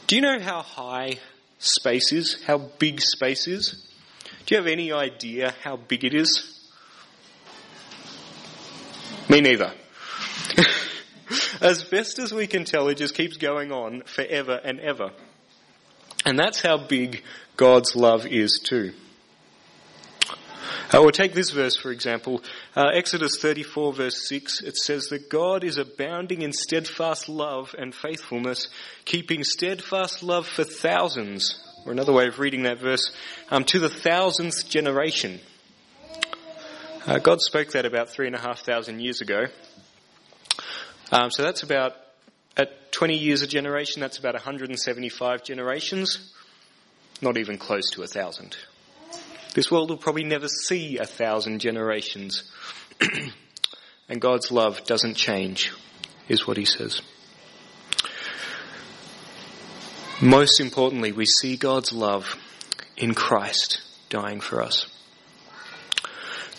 Do 0.08 0.16
you 0.16 0.22
know 0.22 0.40
how 0.40 0.62
high 0.62 1.20
space 1.60 2.12
is? 2.12 2.44
How 2.46 2.58
big 2.58 3.02
space 3.02 3.48
is? 3.48 3.88
Do 4.46 4.56
you 4.56 4.62
have 4.62 4.68
any 4.68 4.92
idea 4.92 5.56
how 5.64 5.78
big 5.78 6.04
it 6.04 6.14
is? 6.14 6.52
Me 9.28 9.42
neither. 9.42 9.74
as 11.62 11.84
best 11.84 12.20
as 12.20 12.32
we 12.32 12.46
can 12.46 12.64
tell, 12.64 12.88
it 12.90 12.96
just 12.96 13.16
keeps 13.16 13.38
going 13.38 13.72
on 13.72 14.04
forever 14.04 14.60
and 14.64 14.80
ever. 14.80 15.12
And 16.26 16.38
that's 16.38 16.62
how 16.62 16.78
big 16.78 17.24
God's 17.58 17.96
love 17.96 18.28
is 18.28 18.60
too. 18.64 18.94
Uh, 20.94 21.02
or 21.02 21.12
take 21.12 21.34
this 21.34 21.52
verse, 21.52 21.76
for 21.76 21.92
example. 21.92 22.42
Uh, 22.76 22.90
Exodus 22.94 23.38
34, 23.40 23.94
verse 23.94 24.28
6, 24.28 24.62
it 24.62 24.78
says 24.78 25.08
that 25.08 25.30
God 25.30 25.64
is 25.64 25.78
abounding 25.78 26.42
in 26.42 26.54
steadfast 26.54 27.28
love 27.30 27.76
and 27.78 27.94
faithfulness, 27.94 28.68
keeping 29.06 29.44
steadfast 29.44 30.24
love 30.24 30.48
for 30.48 30.64
thousands. 30.64 31.62
Or 31.86 31.92
another 31.92 32.14
way 32.14 32.28
of 32.28 32.40
reading 32.40 32.64
that 32.64 32.80
verse, 32.80 33.12
um, 33.50 33.64
to 33.66 33.80
the 33.80 33.90
thousandth 33.90 34.68
generation. 34.68 35.40
Uh, 37.06 37.20
God 37.20 37.40
spoke 37.42 37.72
that 37.74 37.86
about 37.86 38.10
three 38.10 38.26
and 38.26 38.36
a 38.36 38.40
half 38.40 38.62
thousand 38.62 39.00
years 39.00 39.22
ago. 39.22 39.46
Um, 41.12 41.30
so 41.30 41.44
that's 41.44 41.62
about, 41.62 41.94
at 42.58 42.92
20 42.92 43.16
years 43.16 43.44
a 43.44 43.48
generation, 43.48 44.02
that's 44.02 44.18
about 44.18 44.34
175 44.34 45.44
generations. 45.44 46.34
Not 47.22 47.38
even 47.38 47.58
close 47.58 47.92
to 47.92 48.02
a 48.02 48.08
thousand. 48.08 48.58
This 49.56 49.72
world 49.72 49.90
will 49.90 49.98
probably 49.98 50.26
never 50.26 50.50
see 50.50 50.98
a 50.98 51.06
thousand 51.06 51.60
generations. 51.60 52.44
and 54.10 54.20
God's 54.20 54.52
love 54.52 54.84
doesn't 54.84 55.16
change, 55.16 55.72
is 56.28 56.46
what 56.46 56.58
he 56.58 56.66
says. 56.66 57.02
Most 60.22 60.60
importantly, 60.60 61.14
we 61.14 61.26
see 61.26 61.56
God's 61.56 61.94
love 61.94 62.36
in 62.98 63.14
Christ 63.14 63.82
dying 64.10 64.42
for 64.42 64.62
us. 64.62 64.88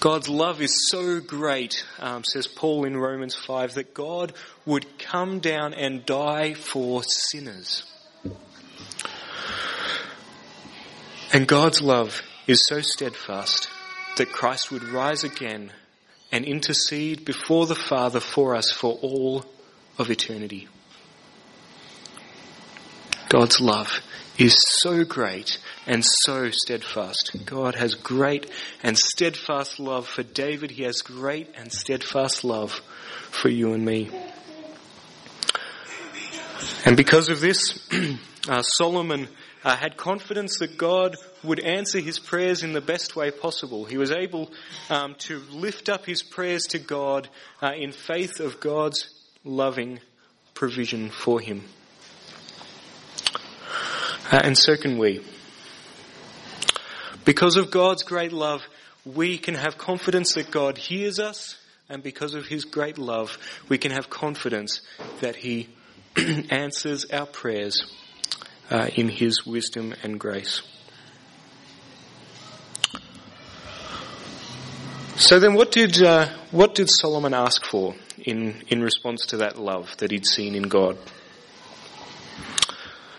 God's 0.01 0.31
love 0.31 0.63
is 0.63 0.89
so 0.89 1.21
great, 1.21 1.85
um, 1.99 2.25
says 2.25 2.47
Paul 2.47 2.87
in 2.87 2.97
Romans 2.97 3.35
5, 3.35 3.75
that 3.75 3.93
God 3.93 4.33
would 4.65 4.99
come 4.99 5.41
down 5.41 5.75
and 5.75 6.07
die 6.07 6.55
for 6.55 7.03
sinners. 7.03 7.83
And 11.35 11.47
God's 11.47 11.83
love 11.83 12.23
is 12.47 12.61
so 12.69 12.81
steadfast 12.81 13.69
that 14.17 14.33
Christ 14.33 14.71
would 14.71 14.85
rise 14.85 15.25
again 15.25 15.73
and 16.33 16.45
intercede 16.45 17.25
before 17.25 17.67
the 17.67 17.75
Father 17.75 18.21
for 18.21 18.55
us 18.55 18.71
for 18.73 18.99
all 19.03 19.45
of 19.99 20.11
eternity. 20.11 20.69
God's 23.29 23.61
love 23.61 24.01
is 24.39 24.57
so 24.81 25.05
great 25.05 25.59
and 25.87 26.05
so 26.05 26.51
steadfast. 26.51 27.37
God 27.45 27.75
has 27.75 27.95
great 27.95 28.51
and 28.83 28.97
steadfast 28.97 29.81
love 29.81 30.07
for 30.07 30.23
David. 30.23 30.71
He 30.71 30.85
has 30.85 31.01
great 31.03 31.49
and 31.57 31.73
steadfast 31.73 32.45
love 32.45 32.73
for 33.31 33.49
you 33.49 33.73
and 33.73 33.85
me. 33.85 34.11
And 36.85 36.97
because 36.97 37.29
of 37.29 37.41
this, 37.41 37.79
uh, 38.49 38.63
Solomon 38.63 39.29
uh, 39.67 39.75
had 39.75 39.97
confidence 39.97 40.61
that 40.61 40.79
God 40.79 41.17
would 41.43 41.59
answer 41.59 41.99
his 41.99 42.21
prayers 42.21 42.63
in 42.63 42.73
the 42.73 42.81
best 42.81 43.17
way 43.17 43.33
possible. 43.33 43.85
He 43.85 43.99
was 43.99 44.13
able 44.13 44.53
um, 44.89 45.17
to 45.19 45.41
lift 45.51 45.89
up 45.89 46.07
his 46.07 46.23
prayers 46.23 46.67
to 46.69 46.79
God 46.79 47.29
uh, 47.61 47.73
in 47.77 47.91
faith 47.91 48.39
of 48.39 48.61
God's 48.61 49.09
loving 49.43 49.99
provision 50.55 51.11
for 51.11 51.41
him. 51.41 51.65
Uh, 54.31 54.41
and 54.45 54.57
so 54.57 54.77
can 54.77 54.99
we. 54.99 55.25
Because 57.25 57.57
of 57.57 57.73
God's 57.73 58.05
great 58.05 58.33
love, 58.33 58.65
we 59.05 59.37
can 59.37 59.57
have 59.57 59.79
confidence 59.79 60.35
that 60.35 60.53
God 60.53 60.79
hears 60.79 61.19
us, 61.19 61.59
and 61.89 62.05
because 62.05 62.35
of 62.35 62.47
His 62.47 62.65
great 62.65 62.99
love, 62.99 63.37
we 63.69 63.79
can 63.79 63.91
have 63.91 64.11
confidence 64.11 64.81
that 65.21 65.35
He 65.35 65.69
answers 66.51 67.05
our 67.07 67.27
prayers 67.27 67.85
uh, 68.71 68.89
in 68.95 69.09
His 69.09 69.47
wisdom 69.47 69.95
and 70.03 70.19
grace. 70.19 70.63
So 75.17 75.41
then, 75.41 75.55
what 75.55 75.73
did 75.73 76.03
uh, 76.03 76.29
what 76.51 76.75
did 76.75 76.91
Solomon 76.91 77.33
ask 77.33 77.65
for 77.65 77.95
in 78.19 78.63
in 78.69 78.83
response 78.83 79.27
to 79.27 79.39
that 79.39 79.59
love 79.59 79.97
that 79.97 80.11
he'd 80.11 80.27
seen 80.27 80.55
in 80.55 80.65
God? 80.65 80.99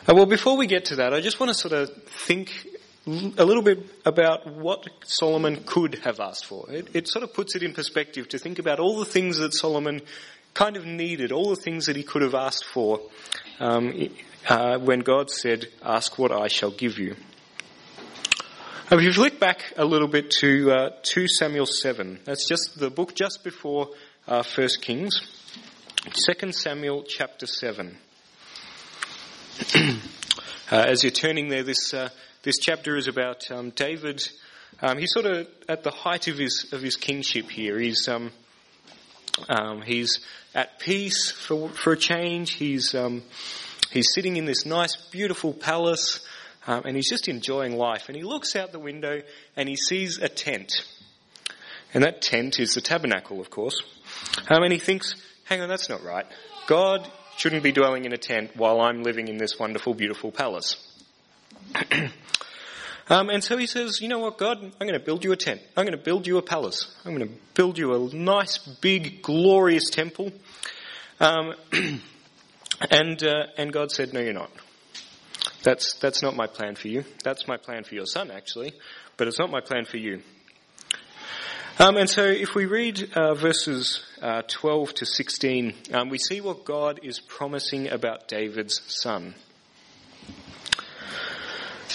Uh, 0.07 0.13
well, 0.13 0.25
before 0.25 0.55
we 0.55 0.67
get 0.67 0.85
to 0.85 0.97
that, 0.97 1.13
I 1.13 1.21
just 1.21 1.39
want 1.39 1.49
to 1.49 1.53
sort 1.53 1.73
of 1.73 2.03
think 2.03 2.51
a 3.07 3.43
little 3.43 3.63
bit 3.63 3.79
about 4.05 4.45
what 4.47 4.87
Solomon 5.03 5.63
could 5.65 5.95
have 6.03 6.19
asked 6.19 6.45
for. 6.45 6.69
It, 6.69 6.89
it, 6.93 7.07
sort 7.07 7.23
of 7.23 7.33
puts 7.33 7.55
it 7.55 7.63
in 7.63 7.73
perspective 7.73 8.29
to 8.29 8.37
think 8.37 8.59
about 8.59 8.79
all 8.79 8.99
the 8.99 9.05
things 9.05 9.37
that 9.37 9.53
Solomon 9.53 10.01
kind 10.53 10.77
of 10.77 10.85
needed, 10.85 11.31
all 11.31 11.49
the 11.49 11.61
things 11.61 11.87
that 11.87 11.95
he 11.95 12.03
could 12.03 12.21
have 12.21 12.35
asked 12.35 12.65
for 12.65 13.01
um, 13.59 14.09
uh, 14.47 14.77
when 14.79 14.99
God 14.99 15.29
said, 15.29 15.67
Ask 15.83 16.17
what 16.17 16.31
I 16.31 16.47
shall 16.47 16.71
give 16.71 16.97
you. 16.97 17.15
If 18.89 19.01
you 19.01 19.11
flick 19.11 19.39
back 19.39 19.73
a 19.75 19.83
little 19.83 20.07
bit 20.07 20.31
to 20.39 20.71
uh, 20.71 20.89
2 21.03 21.27
Samuel 21.27 21.65
7, 21.65 22.19
that's 22.23 22.47
just 22.47 22.79
the 22.79 22.89
book 22.89 23.15
just 23.15 23.43
before 23.43 23.89
uh, 24.27 24.43
1 24.43 24.69
Kings, 24.81 25.19
2 26.39 26.51
Samuel 26.53 27.03
chapter 27.03 27.45
7. 27.45 27.97
Uh, 30.69 30.83
as 30.85 31.01
you're 31.01 31.11
turning 31.11 31.47
there, 31.47 31.63
this 31.63 31.93
uh, 31.93 32.09
this 32.43 32.57
chapter 32.57 32.97
is 32.97 33.07
about 33.07 33.49
um, 33.51 33.69
David. 33.69 34.21
Um, 34.81 34.97
he's 34.97 35.13
sort 35.13 35.25
of 35.25 35.47
at 35.69 35.83
the 35.83 35.91
height 35.91 36.27
of 36.27 36.37
his 36.37 36.67
of 36.73 36.81
his 36.81 36.97
kingship 36.97 37.49
here. 37.49 37.79
He's 37.79 38.09
um, 38.09 38.31
um 39.47 39.81
he's 39.83 40.19
at 40.53 40.77
peace 40.77 41.31
for 41.31 41.69
for 41.69 41.93
a 41.93 41.97
change. 41.97 42.55
He's 42.55 42.93
um, 42.93 43.23
He's 43.91 44.07
sitting 44.13 44.37
in 44.37 44.45
this 44.45 44.65
nice, 44.65 44.95
beautiful 45.11 45.53
palace, 45.53 46.25
um, 46.65 46.83
and 46.85 46.95
he's 46.95 47.09
just 47.09 47.27
enjoying 47.27 47.77
life. 47.77 48.05
And 48.07 48.15
he 48.15 48.23
looks 48.23 48.55
out 48.55 48.71
the 48.71 48.79
window 48.79 49.21
and 49.55 49.69
he 49.69 49.75
sees 49.75 50.17
a 50.17 50.29
tent. 50.29 50.73
And 51.93 52.03
that 52.03 52.21
tent 52.21 52.59
is 52.59 52.73
the 52.73 52.81
tabernacle, 52.81 53.39
of 53.39 53.49
course. 53.49 53.81
Um, 54.49 54.63
and 54.63 54.73
he 54.73 54.79
thinks, 54.79 55.15
hang 55.45 55.61
on, 55.61 55.69
that's 55.69 55.89
not 55.89 56.03
right. 56.03 56.25
God 56.67 57.09
shouldn't 57.37 57.63
be 57.63 57.71
dwelling 57.71 58.05
in 58.05 58.13
a 58.13 58.17
tent 58.17 58.51
while 58.55 58.81
I'm 58.81 59.03
living 59.03 59.29
in 59.29 59.37
this 59.37 59.57
wonderful, 59.57 59.93
beautiful 59.93 60.31
palace. 60.31 60.75
um, 63.09 63.29
and 63.29 63.43
so 63.43 63.55
he 63.55 63.67
says, 63.67 64.01
you 64.01 64.09
know 64.09 64.19
what, 64.19 64.37
God, 64.37 64.61
I'm 64.61 64.87
going 64.87 64.99
to 64.99 65.05
build 65.05 65.23
you 65.23 65.31
a 65.31 65.37
tent. 65.37 65.61
I'm 65.77 65.85
going 65.85 65.97
to 65.97 66.03
build 66.03 66.27
you 66.27 66.37
a 66.37 66.41
palace. 66.41 66.93
I'm 67.05 67.15
going 67.15 67.27
to 67.29 67.33
build 67.53 67.77
you 67.77 67.93
a 67.93 68.13
nice, 68.13 68.57
big, 68.57 69.21
glorious 69.21 69.89
temple. 69.89 70.33
Um, 71.21 71.53
And, 72.91 73.21
uh, 73.23 73.47
and 73.57 73.73
God 73.73 73.91
said, 73.91 74.13
no, 74.13 74.19
you're 74.19 74.33
not. 74.33 74.51
That's, 75.63 75.95
that's 75.95 76.21
not 76.21 76.35
my 76.35 76.47
plan 76.47 76.75
for 76.75 76.87
you. 76.87 77.03
That's 77.23 77.47
my 77.47 77.57
plan 77.57 77.83
for 77.83 77.95
your 77.95 78.05
son, 78.05 78.31
actually, 78.31 78.73
but 79.17 79.27
it's 79.27 79.39
not 79.39 79.49
my 79.49 79.61
plan 79.61 79.85
for 79.85 79.97
you. 79.97 80.21
Um, 81.79 81.97
and 81.97 82.09
so 82.09 82.23
if 82.25 82.55
we 82.55 82.65
read 82.65 83.11
uh, 83.15 83.35
verses 83.35 84.03
uh, 84.21 84.41
12 84.47 84.95
to 84.95 85.05
16, 85.05 85.73
um, 85.93 86.09
we 86.09 86.17
see 86.17 86.41
what 86.41 86.65
God 86.65 87.01
is 87.03 87.19
promising 87.19 87.89
about 87.89 88.27
David's 88.27 88.81
son. 88.87 89.35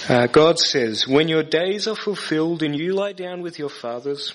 Uh, 0.08 0.26
God 0.26 0.58
says, 0.58 1.06
When 1.06 1.28
your 1.28 1.42
days 1.42 1.88
are 1.88 1.96
fulfilled 1.96 2.62
and 2.62 2.76
you 2.76 2.94
lie 2.94 3.12
down 3.12 3.42
with 3.42 3.58
your 3.58 3.68
fathers, 3.68 4.34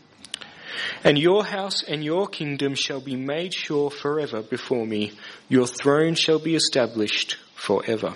And 1.03 1.17
your 1.17 1.43
house 1.43 1.83
and 1.83 2.03
your 2.03 2.27
kingdom 2.27 2.75
shall 2.75 3.01
be 3.01 3.15
made 3.15 3.53
sure 3.53 3.89
forever 3.89 4.41
before 4.41 4.85
me. 4.85 5.13
Your 5.49 5.67
throne 5.67 6.15
shall 6.15 6.39
be 6.39 6.55
established 6.55 7.37
forever. 7.55 8.15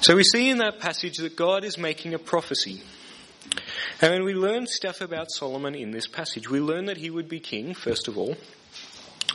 So 0.00 0.16
we 0.16 0.24
see 0.24 0.50
in 0.50 0.58
that 0.58 0.80
passage 0.80 1.16
that 1.16 1.34
God 1.34 1.64
is 1.64 1.78
making 1.78 2.12
a 2.12 2.18
prophecy. 2.18 2.82
And 4.00 4.24
we 4.24 4.34
learn 4.34 4.66
stuff 4.66 5.00
about 5.00 5.30
Solomon 5.30 5.74
in 5.74 5.90
this 5.90 6.06
passage, 6.06 6.50
we 6.50 6.60
learn 6.60 6.86
that 6.86 6.98
he 6.98 7.10
would 7.10 7.28
be 7.28 7.40
king, 7.40 7.74
first 7.74 8.08
of 8.08 8.18
all. 8.18 8.36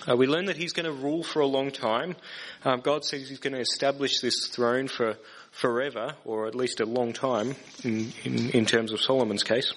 Uh, 0.07 0.15
we 0.15 0.27
learn 0.27 0.45
that 0.45 0.57
he's 0.57 0.73
going 0.73 0.85
to 0.85 0.91
rule 0.91 1.23
for 1.23 1.39
a 1.41 1.47
long 1.47 1.71
time. 1.71 2.15
Um, 2.63 2.81
God 2.81 3.03
says 3.03 3.27
he's 3.29 3.39
going 3.39 3.53
to 3.53 3.59
establish 3.59 4.21
this 4.21 4.47
throne 4.47 4.87
for 4.87 5.17
forever, 5.51 6.15
or 6.25 6.47
at 6.47 6.55
least 6.55 6.79
a 6.79 6.85
long 6.85 7.13
time 7.13 7.55
in, 7.83 8.13
in, 8.23 8.49
in 8.51 8.65
terms 8.65 8.91
of 8.93 9.01
Solomon's 9.01 9.43
case. 9.43 9.73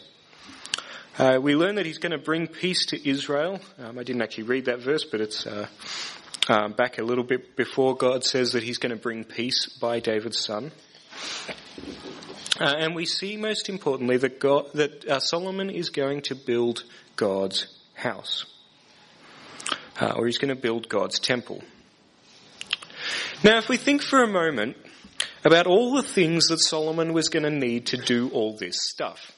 Uh, 1.18 1.38
we 1.42 1.54
learn 1.54 1.74
that 1.74 1.84
he's 1.84 1.98
going 1.98 2.12
to 2.12 2.24
bring 2.24 2.46
peace 2.46 2.86
to 2.86 3.08
Israel. 3.08 3.60
Um, 3.78 3.98
I 3.98 4.02
didn't 4.02 4.22
actually 4.22 4.44
read 4.44 4.64
that 4.64 4.78
verse, 4.78 5.04
but 5.04 5.20
it's 5.20 5.46
uh, 5.46 5.66
um, 6.48 6.72
back 6.72 6.98
a 6.98 7.02
little 7.02 7.22
bit 7.22 7.54
before 7.54 7.94
God 7.94 8.24
says 8.24 8.52
that 8.52 8.62
he's 8.62 8.78
going 8.78 8.96
to 8.96 9.00
bring 9.00 9.24
peace 9.24 9.66
by 9.78 10.00
David's 10.00 10.42
son. 10.42 10.72
Uh, 12.58 12.72
and 12.78 12.94
we 12.94 13.04
see 13.04 13.36
most 13.36 13.68
importantly 13.68 14.16
that, 14.16 14.40
God, 14.40 14.72
that 14.72 15.04
uh, 15.04 15.20
Solomon 15.20 15.68
is 15.68 15.90
going 15.90 16.22
to 16.22 16.34
build 16.34 16.84
God's 17.16 17.66
house. 17.92 18.46
Uh, 20.00 20.14
or 20.16 20.24
he's 20.24 20.38
going 20.38 20.54
to 20.54 20.60
build 20.60 20.88
God's 20.88 21.18
temple. 21.18 21.62
Now, 23.44 23.58
if 23.58 23.68
we 23.68 23.76
think 23.76 24.00
for 24.00 24.22
a 24.22 24.28
moment 24.28 24.78
about 25.44 25.66
all 25.66 25.94
the 25.94 26.02
things 26.02 26.46
that 26.46 26.58
Solomon 26.58 27.12
was 27.12 27.28
going 27.28 27.42
to 27.42 27.50
need 27.50 27.86
to 27.88 27.98
do 27.98 28.30
all 28.30 28.56
this 28.56 28.76
stuff. 28.78 29.32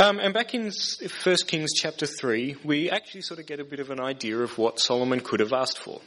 Um, 0.00 0.18
and 0.18 0.32
back 0.32 0.54
in 0.54 0.70
1 0.72 1.36
Kings 1.46 1.72
chapter 1.74 2.06
3, 2.06 2.56
we 2.64 2.88
actually 2.88 3.20
sort 3.20 3.38
of 3.38 3.44
get 3.44 3.60
a 3.60 3.64
bit 3.64 3.80
of 3.80 3.90
an 3.90 4.00
idea 4.00 4.38
of 4.38 4.56
what 4.56 4.80
Solomon 4.80 5.20
could 5.20 5.40
have 5.40 5.52
asked 5.52 5.76
for. 5.76 6.00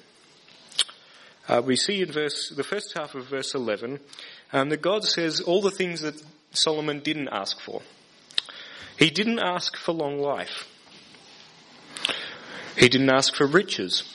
Uh, 1.48 1.62
we 1.64 1.76
see 1.76 2.02
in 2.02 2.12
verse, 2.12 2.52
the 2.56 2.64
first 2.64 2.98
half 2.98 3.14
of 3.14 3.28
verse 3.28 3.54
11 3.54 4.00
um, 4.52 4.70
that 4.70 4.82
God 4.82 5.04
says 5.04 5.42
all 5.42 5.62
the 5.62 5.70
things 5.70 6.02
that 6.02 6.20
Solomon 6.54 7.02
didn't 7.02 7.28
ask 7.28 7.60
for. 7.60 7.84
He 8.98 9.12
didn't 9.12 9.38
ask 9.38 9.78
for 9.78 9.92
long 9.92 10.18
life. 10.18 10.68
He 12.76 12.90
didn't 12.90 13.12
ask 13.12 13.36
for 13.36 13.46
riches. 13.46 14.12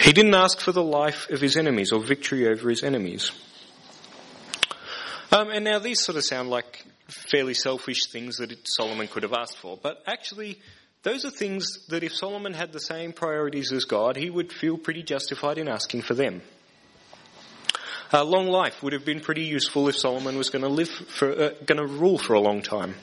He 0.00 0.14
didn't 0.14 0.34
ask 0.34 0.60
for 0.60 0.72
the 0.72 0.82
life 0.82 1.28
of 1.28 1.42
his 1.42 1.58
enemies 1.58 1.92
or 1.92 2.00
victory 2.00 2.48
over 2.48 2.70
his 2.70 2.82
enemies. 2.82 3.32
Um, 5.30 5.50
and 5.50 5.62
now 5.62 5.78
these 5.78 6.02
sort 6.02 6.16
of 6.16 6.24
sound 6.24 6.48
like 6.48 6.86
fairly 7.12 7.54
selfish 7.54 8.06
things 8.06 8.36
that 8.38 8.56
Solomon 8.64 9.08
could 9.08 9.22
have 9.22 9.32
asked 9.32 9.58
for, 9.58 9.78
but 9.80 10.02
actually, 10.06 10.58
those 11.02 11.24
are 11.24 11.30
things 11.30 11.86
that 11.88 12.02
if 12.02 12.14
Solomon 12.14 12.54
had 12.54 12.72
the 12.72 12.80
same 12.80 13.12
priorities 13.12 13.72
as 13.72 13.84
God, 13.84 14.16
he 14.16 14.30
would 14.30 14.52
feel 14.52 14.78
pretty 14.78 15.02
justified 15.02 15.58
in 15.58 15.68
asking 15.68 16.02
for 16.02 16.14
them. 16.14 16.42
Uh, 18.12 18.24
long 18.24 18.46
life 18.46 18.82
would 18.82 18.92
have 18.92 19.04
been 19.04 19.20
pretty 19.20 19.44
useful 19.44 19.88
if 19.88 19.96
Solomon 19.96 20.36
was 20.36 20.50
going 20.50 20.62
to 20.62 20.68
live 20.68 20.88
for, 20.88 21.30
uh, 21.30 21.50
going 21.64 21.78
to 21.78 21.86
rule 21.86 22.18
for 22.18 22.34
a 22.34 22.40
long 22.40 22.60
time. 22.62 22.94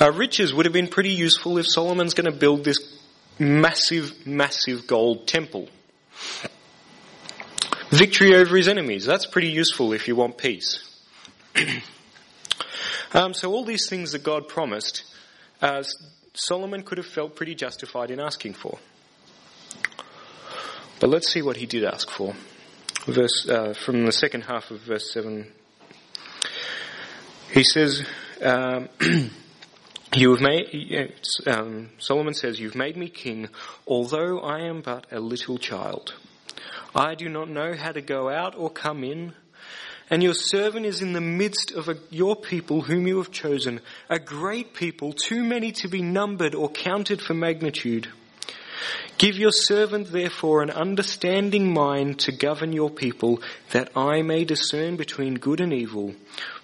Uh, 0.00 0.12
riches 0.12 0.52
would 0.52 0.66
have 0.66 0.72
been 0.72 0.88
pretty 0.88 1.12
useful 1.12 1.56
if 1.56 1.66
Solomon's 1.66 2.12
going 2.12 2.30
to 2.30 2.36
build 2.36 2.64
this 2.64 2.98
massive, 3.38 4.26
massive 4.26 4.86
gold 4.86 5.26
temple. 5.26 5.68
Victory 7.90 8.34
over 8.34 8.56
his 8.56 8.68
enemies. 8.68 9.06
That's 9.06 9.26
pretty 9.26 9.48
useful 9.48 9.92
if 9.92 10.08
you 10.08 10.16
want 10.16 10.36
peace. 10.36 10.82
um, 13.16 13.34
so 13.34 13.52
all 13.52 13.64
these 13.64 13.88
things 13.88 14.12
that 14.12 14.22
God 14.22 14.48
promised, 14.48 15.04
uh, 15.60 15.82
Solomon 16.34 16.82
could 16.82 16.98
have 16.98 17.06
felt 17.06 17.34
pretty 17.34 17.54
justified 17.54 18.10
in 18.10 18.20
asking 18.20 18.54
for. 18.54 18.78
But 21.00 21.10
let's 21.10 21.32
see 21.32 21.42
what 21.42 21.56
he 21.56 21.66
did 21.66 21.84
ask 21.84 22.10
for. 22.10 22.34
Verse 23.06 23.48
uh, 23.48 23.74
from 23.74 24.04
the 24.04 24.12
second 24.12 24.42
half 24.42 24.70
of 24.70 24.80
verse 24.80 25.12
seven. 25.12 25.52
He 27.50 27.64
says. 27.64 28.04
Um, 28.42 28.88
You 30.16 30.30
have 30.30 30.40
made, 30.40 31.12
um, 31.46 31.90
Solomon 31.98 32.32
says, 32.32 32.58
You've 32.58 32.74
made 32.74 32.96
me 32.96 33.10
king, 33.10 33.50
although 33.86 34.40
I 34.40 34.60
am 34.60 34.80
but 34.80 35.06
a 35.12 35.20
little 35.20 35.58
child. 35.58 36.14
I 36.94 37.14
do 37.14 37.28
not 37.28 37.50
know 37.50 37.74
how 37.74 37.92
to 37.92 38.00
go 38.00 38.30
out 38.30 38.54
or 38.56 38.70
come 38.70 39.04
in. 39.04 39.34
And 40.08 40.22
your 40.22 40.34
servant 40.34 40.86
is 40.86 41.02
in 41.02 41.12
the 41.12 41.20
midst 41.20 41.72
of 41.72 41.88
a, 41.88 41.96
your 42.10 42.36
people 42.36 42.82
whom 42.82 43.06
you 43.06 43.16
have 43.18 43.32
chosen, 43.32 43.80
a 44.08 44.20
great 44.20 44.72
people, 44.72 45.12
too 45.12 45.42
many 45.42 45.72
to 45.72 45.88
be 45.88 46.00
numbered 46.00 46.54
or 46.54 46.68
counted 46.68 47.20
for 47.20 47.34
magnitude. 47.34 48.08
Give 49.18 49.36
your 49.36 49.50
servant 49.50 50.12
therefore 50.12 50.62
an 50.62 50.70
understanding 50.70 51.72
mind 51.72 52.20
to 52.20 52.32
govern 52.32 52.72
your 52.72 52.90
people, 52.90 53.40
that 53.72 53.96
I 53.96 54.22
may 54.22 54.44
discern 54.44 54.96
between 54.96 55.34
good 55.34 55.60
and 55.60 55.72
evil, 55.72 56.14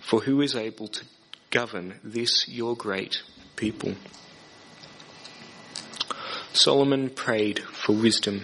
for 0.00 0.20
who 0.20 0.40
is 0.40 0.54
able 0.54 0.88
to 0.88 1.04
govern 1.50 1.94
this 2.04 2.46
your 2.46 2.76
great 2.76 3.22
people. 3.56 3.94
Solomon 6.52 7.08
prayed 7.10 7.58
for 7.60 7.94
wisdom. 7.94 8.42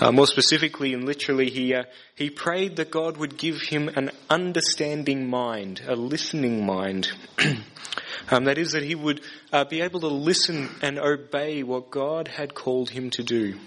Uh, 0.00 0.12
more 0.12 0.26
specifically 0.26 0.94
and 0.94 1.04
literally, 1.04 1.50
he, 1.50 1.74
uh, 1.74 1.84
he 2.14 2.30
prayed 2.30 2.76
that 2.76 2.90
God 2.90 3.16
would 3.16 3.36
give 3.36 3.60
him 3.60 3.88
an 3.88 4.10
understanding 4.30 5.28
mind, 5.28 5.82
a 5.86 5.94
listening 5.94 6.64
mind. 6.64 7.10
um, 8.30 8.44
that 8.44 8.58
is, 8.58 8.72
that 8.72 8.82
he 8.82 8.94
would 8.94 9.20
uh, 9.52 9.64
be 9.64 9.80
able 9.80 10.00
to 10.00 10.08
listen 10.08 10.68
and 10.82 10.98
obey 10.98 11.62
what 11.62 11.90
God 11.90 12.28
had 12.28 12.54
called 12.54 12.90
him 12.90 13.10
to 13.10 13.22
do. 13.22 13.58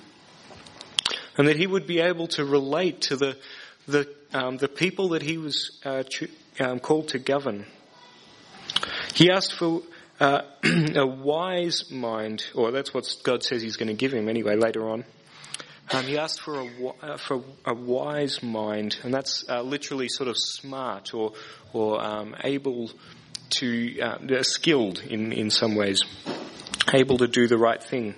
And 1.37 1.47
that 1.47 1.57
he 1.57 1.67
would 1.67 1.87
be 1.87 1.99
able 1.99 2.27
to 2.29 2.45
relate 2.45 3.01
to 3.03 3.15
the, 3.15 3.37
the, 3.87 4.07
um, 4.33 4.57
the 4.57 4.67
people 4.67 5.09
that 5.09 5.21
he 5.21 5.37
was 5.37 5.79
uh, 5.85 6.03
um, 6.59 6.79
called 6.79 7.09
to 7.09 7.19
govern. 7.19 7.65
He 9.13 9.31
asked 9.31 9.53
for 9.53 9.81
uh, 10.19 10.41
a 10.95 11.05
wise 11.05 11.89
mind, 11.91 12.45
or 12.53 12.71
that's 12.71 12.93
what 12.93 13.05
God 13.23 13.43
says 13.43 13.61
He's 13.61 13.77
going 13.77 13.87
to 13.87 13.93
give 13.93 14.13
him 14.13 14.27
anyway 14.27 14.55
later 14.55 14.89
on. 14.89 15.05
Um, 15.91 16.05
he 16.05 16.19
asked 16.19 16.41
for 16.41 16.59
a 16.59 16.87
uh, 17.01 17.17
for 17.17 17.43
a 17.65 17.73
wise 17.73 18.43
mind, 18.43 18.97
and 19.03 19.11
that's 19.11 19.43
uh, 19.49 19.61
literally 19.63 20.07
sort 20.07 20.29
of 20.29 20.35
smart 20.37 21.15
or 21.15 21.33
or 21.73 21.99
um, 22.03 22.35
able 22.43 22.91
to 23.57 23.99
uh, 23.99 24.43
skilled 24.43 24.99
in 24.99 25.31
in 25.31 25.49
some 25.49 25.75
ways, 25.75 26.01
able 26.93 27.17
to 27.17 27.27
do 27.27 27.47
the 27.47 27.57
right 27.57 27.81
thing. 27.81 28.13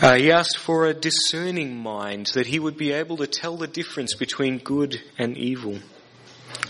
Uh, 0.00 0.16
he 0.16 0.32
asked 0.32 0.58
for 0.58 0.86
a 0.86 0.94
discerning 0.94 1.76
mind 1.76 2.26
that 2.34 2.46
he 2.46 2.58
would 2.58 2.76
be 2.76 2.90
able 2.92 3.16
to 3.16 3.26
tell 3.26 3.56
the 3.56 3.68
difference 3.68 4.14
between 4.14 4.58
good 4.58 5.00
and 5.16 5.36
evil. 5.36 5.78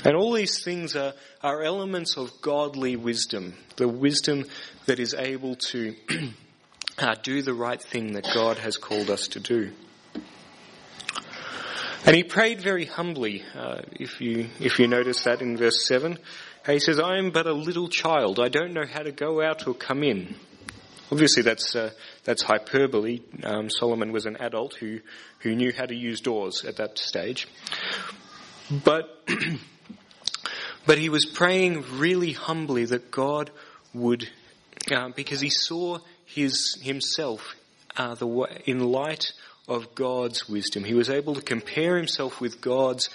And 0.05 0.17
all 0.17 0.33
these 0.33 0.63
things 0.63 0.97
are, 0.97 1.15
are 1.43 1.63
elements 1.63 2.17
of 2.17 2.31
godly 2.43 2.97
wisdom, 2.97 3.55
the 3.77 3.89
wisdom 3.89 4.45
that 4.85 4.99
is 4.99 5.15
able 5.15 5.55
to 5.71 5.95
uh, 7.03 7.15
do 7.23 7.43
the 7.43 7.55
right 7.55 7.83
thing 7.83 8.13
that 8.13 8.27
God 8.35 8.59
has 8.59 8.77
called 8.77 9.11
us 9.11 9.29
to 9.29 9.41
do. 9.41 9.73
And 12.05 12.17
he 12.17 12.25
prayed 12.25 12.61
very 12.61 12.85
humbly, 12.85 13.45
uh, 13.55 13.83
if 13.93 14.21
you 14.21 14.49
if 14.59 14.79
you 14.79 14.89
notice 14.89 15.23
that 15.25 15.41
in 15.41 15.57
verse 15.57 15.87
seven. 15.87 16.19
He 16.67 16.79
says, 16.79 16.99
"I 16.99 17.19
am 17.19 17.31
but 17.31 17.47
a 17.47 17.53
little 17.53 17.89
child. 17.89 18.41
I 18.41 18.49
don't 18.49 18.73
know 18.73 18.87
how 18.87 19.03
to 19.03 19.13
go 19.13 19.43
out 19.43 19.67
or 19.67 19.75
come 19.75 20.03
in." 20.03 20.35
Obviously, 21.11 21.43
that's 21.43 21.77
uh, 21.77 21.91
that's 22.25 22.43
hyperbole. 22.43 23.21
Um, 23.43 23.71
Solomon 23.71 24.13
was 24.13 24.27
an 24.27 24.37
adult 24.37 24.75
who 24.75 25.01
who 25.41 25.55
knew 25.55 25.73
how 25.73 25.87
to 25.87 25.95
use 25.95 26.21
doors 26.21 26.65
at 26.65 26.77
that 26.77 26.99
stage, 26.99 27.47
but 28.85 29.29
But 30.85 30.99
he 30.99 31.09
was 31.09 31.25
praying 31.25 31.85
really 31.99 32.33
humbly 32.33 32.87
that 32.87 33.11
God 33.11 33.51
would, 33.95 34.29
uh, 34.91 35.11
because 35.15 35.41
he 35.41 35.51
saw 35.51 35.99
his 36.35 36.79
himself 36.83 37.55
uh, 37.97 38.15
the, 38.15 38.27
in 38.65 38.81
light 38.81 39.33
of 39.69 39.95
God's 39.95 40.49
wisdom. 40.49 40.85
He 40.85 40.95
was 40.95 41.11
able 41.11 41.35
to 41.35 41.43
compare 41.43 41.97
himself 41.97 42.41
with 42.41 42.61
God's 42.61 43.09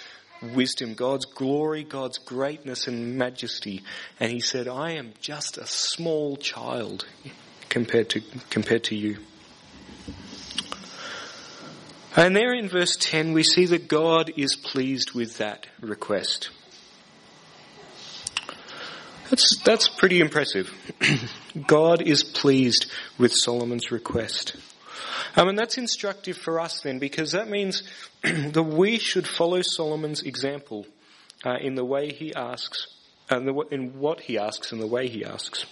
wisdom, 0.54 0.94
God's 0.94 1.26
glory, 1.26 1.84
God's 1.84 2.18
greatness 2.18 2.86
and 2.86 3.16
majesty. 3.16 3.82
And 4.20 4.30
he 4.30 4.40
said, 4.40 4.68
I 4.68 4.92
am 4.92 5.12
just 5.20 5.58
a 5.58 5.66
small 5.66 6.36
child 6.36 7.06
compared 7.68 8.10
to, 8.10 8.20
compared 8.50 8.84
to 8.84 8.96
you. 8.96 9.18
And 12.16 12.34
there 12.34 12.52
in 12.52 12.68
verse 12.68 12.96
10 12.98 13.32
we 13.32 13.42
see 13.42 13.66
that 13.66 13.88
God 13.88 14.32
is 14.36 14.56
pleased 14.56 15.12
with 15.12 15.38
that 15.38 15.66
request. 15.80 16.50
That's, 19.30 19.58
that's 19.62 19.88
pretty 19.88 20.20
impressive. 20.20 20.72
God 21.66 22.02
is 22.02 22.22
pleased 22.22 22.86
with 23.18 23.32
Solomon's 23.34 23.90
request. 23.90 24.56
Um, 25.36 25.48
and 25.48 25.58
that's 25.58 25.78
instructive 25.78 26.36
for 26.36 26.60
us 26.60 26.80
then, 26.80 26.98
because 26.98 27.32
that 27.32 27.48
means 27.48 27.82
that 28.22 28.62
we 28.62 28.98
should 28.98 29.26
follow 29.26 29.62
Solomon's 29.62 30.22
example 30.22 30.86
uh, 31.44 31.56
in 31.60 31.74
the 31.74 31.84
way 31.84 32.12
he 32.12 32.34
asks, 32.34 32.86
and 33.30 33.48
in 33.70 33.98
what 33.98 34.20
he 34.20 34.38
asks 34.38 34.72
and 34.72 34.80
the 34.80 34.86
way 34.86 35.08
he 35.08 35.24
asks. 35.24 35.66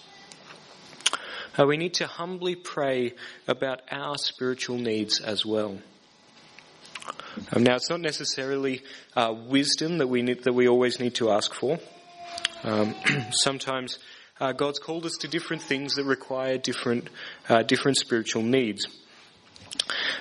Uh, 1.58 1.66
we 1.66 1.78
need 1.78 1.94
to 1.94 2.06
humbly 2.06 2.54
pray 2.54 3.14
about 3.48 3.80
our 3.90 4.16
spiritual 4.18 4.76
needs 4.76 5.20
as 5.20 5.46
well. 5.46 5.78
Um, 7.52 7.62
now, 7.62 7.76
it's 7.76 7.90
not 7.90 8.00
necessarily 8.00 8.82
uh, 9.14 9.34
wisdom 9.46 9.98
that 9.98 10.06
we 10.06 10.22
need, 10.22 10.44
that 10.44 10.52
we 10.52 10.68
always 10.68 11.00
need 11.00 11.14
to 11.16 11.30
ask 11.30 11.54
for. 11.54 11.78
Um, 12.62 12.94
sometimes 13.30 13.98
uh, 14.40 14.52
God's 14.52 14.78
called 14.78 15.06
us 15.06 15.16
to 15.20 15.28
different 15.28 15.62
things 15.62 15.94
that 15.94 16.04
require 16.04 16.58
different, 16.58 17.08
uh, 17.48 17.62
different 17.62 17.96
spiritual 17.96 18.42
needs. 18.42 18.86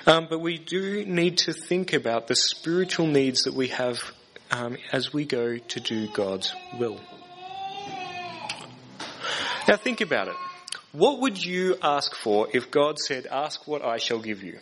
Um, 0.06 0.26
but 0.30 0.40
we 0.40 0.58
do 0.58 1.04
need 1.04 1.38
to 1.38 1.52
think 1.52 1.92
about 1.92 2.26
the 2.26 2.36
spiritual 2.36 3.06
needs 3.06 3.42
that 3.42 3.54
we 3.54 3.68
have 3.68 3.98
um, 4.50 4.76
as 4.92 5.12
we 5.12 5.24
go 5.24 5.58
to 5.58 5.80
do 5.80 6.08
God's 6.12 6.54
will. 6.78 7.00
Now 9.68 9.76
think 9.76 10.00
about 10.00 10.28
it. 10.28 10.36
What 10.92 11.20
would 11.20 11.44
you 11.44 11.76
ask 11.82 12.14
for 12.14 12.48
if 12.54 12.70
God 12.70 12.98
said, 12.98 13.26
ask 13.26 13.66
what 13.66 13.84
I 13.84 13.98
shall 13.98 14.20
give 14.20 14.42
you? 14.42 14.58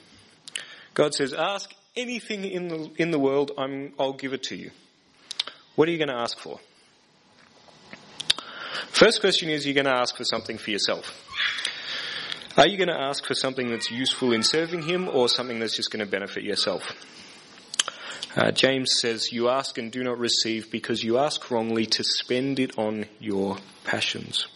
God 0.95 1.15
says, 1.15 1.33
ask 1.33 1.73
anything 1.95 2.45
in 2.45 2.69
the, 2.69 2.91
in 2.97 3.11
the 3.11 3.19
world, 3.19 3.53
I'm, 3.59 3.93
I'll 3.99 4.15
give 4.15 4.33
it 4.33 4.45
to 4.45 4.57
you. 4.57 4.71
What 5.77 5.89
are 5.89 5.93
you 5.93 5.99
going 5.99 6.09
to 6.09 6.17
ask 6.17 6.39
for? 6.39 6.59
First 8.95 9.21
question 9.21 9.51
is 9.51 9.67
you're 9.67 9.75
going 9.75 9.87
to 9.87 9.99
ask 9.99 10.17
for 10.17 10.23
something 10.23 10.57
for 10.57 10.71
yourself. 10.71 11.21
Are 12.57 12.69
you 12.69 12.77
going 12.77 12.89
to 12.89 12.97
ask 12.97 13.27
for 13.27 13.35
something 13.35 13.69
that's 13.69 13.91
useful 13.91 14.33
in 14.33 14.45
serving 14.45 14.83
Him 14.83 15.09
or 15.09 15.29
something 15.29 15.59
that's 15.59 15.75
just 15.75 15.91
going 15.91 16.05
to 16.05 16.09
benefit 16.09 16.45
yourself? 16.45 16.93
Uh, 18.37 18.53
James 18.53 18.93
says, 19.01 19.33
You 19.33 19.49
ask 19.49 19.79
and 19.79 19.91
do 19.91 20.05
not 20.05 20.21
receive 20.21 20.71
because 20.71 21.03
you 21.03 21.19
ask 21.19 21.51
wrongly 21.51 21.87
to 21.87 22.05
spend 22.05 22.61
it 22.61 22.79
on 22.79 23.07
your 23.19 23.57
passions. 23.83 24.47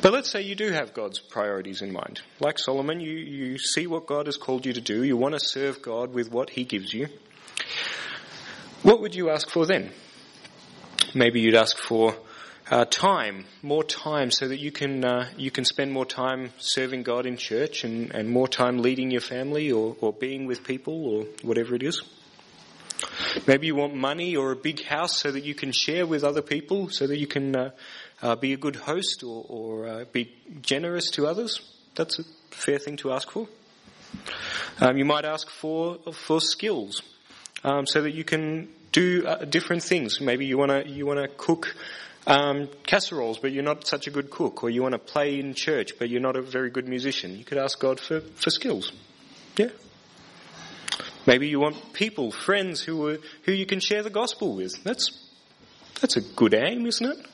But 0.00 0.12
let's 0.12 0.30
say 0.30 0.42
you 0.42 0.54
do 0.54 0.70
have 0.70 0.94
God's 0.94 1.18
priorities 1.18 1.82
in 1.82 1.92
mind. 1.92 2.20
Like 2.38 2.60
Solomon, 2.60 3.00
you, 3.00 3.10
you 3.10 3.58
see 3.58 3.88
what 3.88 4.06
God 4.06 4.26
has 4.26 4.36
called 4.36 4.66
you 4.66 4.72
to 4.74 4.80
do. 4.80 5.02
You 5.02 5.16
want 5.16 5.34
to 5.34 5.40
serve 5.40 5.82
God 5.82 6.14
with 6.14 6.30
what 6.30 6.50
He 6.50 6.62
gives 6.62 6.94
you. 6.94 7.08
What 8.84 9.00
would 9.00 9.16
you 9.16 9.30
ask 9.30 9.50
for 9.50 9.66
then? 9.66 9.90
Maybe 11.12 11.40
you'd 11.40 11.56
ask 11.56 11.76
for 11.76 12.14
uh, 12.70 12.84
time, 12.84 13.44
more 13.62 13.82
time, 13.82 14.30
so 14.30 14.46
that 14.46 14.60
you 14.60 14.70
can 14.70 15.04
uh, 15.04 15.28
you 15.36 15.50
can 15.50 15.64
spend 15.64 15.90
more 15.90 16.06
time 16.06 16.52
serving 16.58 17.02
God 17.02 17.26
in 17.26 17.36
church 17.36 17.82
and, 17.82 18.14
and 18.14 18.30
more 18.30 18.46
time 18.46 18.78
leading 18.78 19.10
your 19.10 19.20
family 19.20 19.72
or, 19.72 19.96
or 20.00 20.12
being 20.12 20.46
with 20.46 20.62
people 20.62 21.04
or 21.08 21.24
whatever 21.42 21.74
it 21.74 21.82
is. 21.82 22.00
Maybe 23.48 23.66
you 23.66 23.74
want 23.74 23.94
money 23.94 24.36
or 24.36 24.52
a 24.52 24.56
big 24.56 24.84
house 24.84 25.18
so 25.18 25.32
that 25.32 25.42
you 25.42 25.54
can 25.54 25.72
share 25.72 26.06
with 26.06 26.22
other 26.22 26.42
people, 26.42 26.90
so 26.90 27.08
that 27.08 27.18
you 27.18 27.26
can 27.26 27.56
uh, 27.56 27.70
uh, 28.22 28.36
be 28.36 28.52
a 28.52 28.56
good 28.56 28.76
host 28.76 29.24
or, 29.24 29.44
or 29.48 29.88
uh, 29.88 30.04
be 30.12 30.32
generous 30.62 31.10
to 31.12 31.26
others. 31.26 31.60
That's 31.96 32.20
a 32.20 32.24
fair 32.50 32.78
thing 32.78 32.98
to 32.98 33.10
ask 33.10 33.28
for. 33.32 33.48
Um, 34.80 34.96
you 34.96 35.04
might 35.04 35.24
ask 35.24 35.50
for 35.50 35.98
for 36.12 36.40
skills, 36.40 37.02
um, 37.64 37.86
so 37.86 38.02
that 38.02 38.12
you 38.12 38.22
can 38.22 38.68
do 38.92 39.26
uh, 39.26 39.44
different 39.44 39.82
things. 39.82 40.20
Maybe 40.20 40.46
you 40.46 40.58
want 40.58 40.70
to 40.70 40.88
you 40.88 41.06
want 41.06 41.20
to 41.20 41.28
cook 41.28 41.74
um, 42.26 42.68
casseroles, 42.84 43.38
but 43.38 43.52
you're 43.52 43.62
not 43.62 43.86
such 43.86 44.06
a 44.06 44.10
good 44.10 44.30
cook, 44.30 44.62
or 44.62 44.70
you 44.70 44.82
want 44.82 44.92
to 44.92 44.98
play 44.98 45.38
in 45.38 45.54
church, 45.54 45.98
but 45.98 46.08
you're 46.08 46.20
not 46.20 46.36
a 46.36 46.42
very 46.42 46.70
good 46.70 46.88
musician. 46.88 47.36
You 47.36 47.44
could 47.44 47.58
ask 47.58 47.78
God 47.78 48.00
for, 48.00 48.20
for 48.20 48.50
skills. 48.50 48.92
Yeah. 49.56 49.68
Maybe 51.26 51.48
you 51.48 51.60
want 51.60 51.92
people, 51.92 52.32
friends 52.32 52.80
who 52.80 53.06
are, 53.08 53.18
who 53.44 53.52
you 53.52 53.66
can 53.66 53.80
share 53.80 54.02
the 54.02 54.10
gospel 54.10 54.56
with. 54.56 54.82
That's 54.84 55.10
that's 56.00 56.16
a 56.16 56.20
good 56.20 56.54
aim, 56.54 56.86
isn't 56.86 57.06
it? 57.06 57.26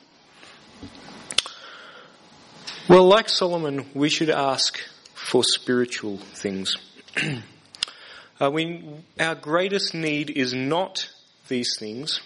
Well, 2.89 3.05
like 3.05 3.29
Solomon, 3.29 3.85
we 3.93 4.09
should 4.09 4.29
ask 4.29 4.79
for 5.13 5.43
spiritual 5.43 6.17
things. 6.17 6.77
uh, 8.39 8.49
we, 8.51 8.85
our 9.19 9.35
greatest 9.35 9.93
need 9.93 10.29
is 10.29 10.53
not 10.53 11.09
these 11.47 11.75
things. 11.77 12.21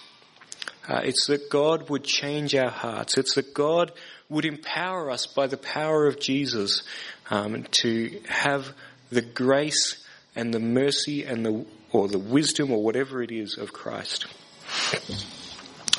Uh, 0.88 1.02
it's 1.04 1.28
that 1.28 1.50
God 1.50 1.90
would 1.90 2.04
change 2.04 2.56
our 2.56 2.72
hearts. 2.72 3.18
It's 3.18 3.36
that 3.36 3.54
God 3.54 3.92
would 4.30 4.46
empower 4.46 5.12
us 5.12 5.28
by 5.28 5.48
the 5.48 5.58
power 5.58 6.08
of 6.08 6.20
Jesus 6.20 6.84
um, 7.30 7.64
to 7.72 8.20
have 8.28 8.74
the 9.12 9.22
grace 9.22 10.04
and 10.36 10.54
the 10.54 10.60
mercy 10.60 11.24
and 11.24 11.46
the 11.46 11.66
or 11.92 12.08
the 12.08 12.20
wisdom 12.20 12.72
or 12.72 12.82
whatever 12.82 13.22
it 13.22 13.32
is 13.32 13.58
of 13.58 13.74
Christ. 13.74 14.26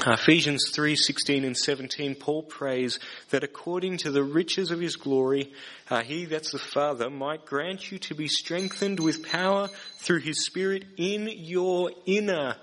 Uh, 0.07 0.13
Ephesians 0.13 0.71
3, 0.73 0.97
16 0.97 1.45
and 1.45 1.57
17, 1.57 2.15
Paul 2.15 2.43
prays 2.43 2.99
that 3.29 3.45
according 3.45 3.99
to 3.99 4.11
the 4.11 4.25
riches 4.25 4.71
of 4.71 4.81
his 4.81 4.97
glory, 4.97 5.53
uh, 5.91 6.03
he, 6.03 6.25
that's 6.25 6.53
the 6.53 6.59
Father, 6.59 7.11
might 7.11 7.45
grant 7.45 7.93
you 7.93 7.99
to 7.99 8.15
be 8.15 8.27
strengthened 8.27 8.99
with 8.99 9.23
power 9.23 9.69
through 9.99 10.21
his 10.21 10.47
Spirit 10.47 10.87
in 10.97 11.29
your 11.31 11.91
inner 12.07 12.57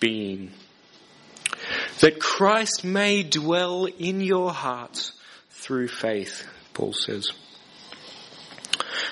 being. 0.00 0.52
That 2.00 2.20
Christ 2.20 2.84
may 2.84 3.22
dwell 3.22 3.86
in 3.86 4.20
your 4.20 4.52
hearts 4.52 5.12
through 5.50 5.88
faith, 5.88 6.46
Paul 6.74 6.92
says. 6.92 7.32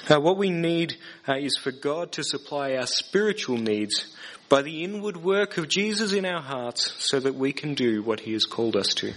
Uh, 0.09 0.21
what 0.21 0.37
we 0.37 0.51
need 0.51 0.97
uh, 1.29 1.37
is 1.37 1.57
for 1.57 1.71
God 1.71 2.13
to 2.13 2.25
supply 2.25 2.75
our 2.75 2.87
spiritual 2.87 3.57
needs 3.57 4.15
by 4.49 4.63
the 4.63 4.85
inward 4.85 5.17
work 5.17 5.57
of 5.57 5.69
Jesus 5.69 6.13
in 6.13 6.27
our 6.27 6.43
hearts 6.43 6.93
so 6.99 7.21
that 7.21 7.35
we 7.35 7.53
can 7.53 7.75
do 7.75 8.03
what 8.03 8.21
he 8.21 8.33
has 8.33 8.45
called 8.45 8.77
us 8.77 8.89
to. 8.95 9.13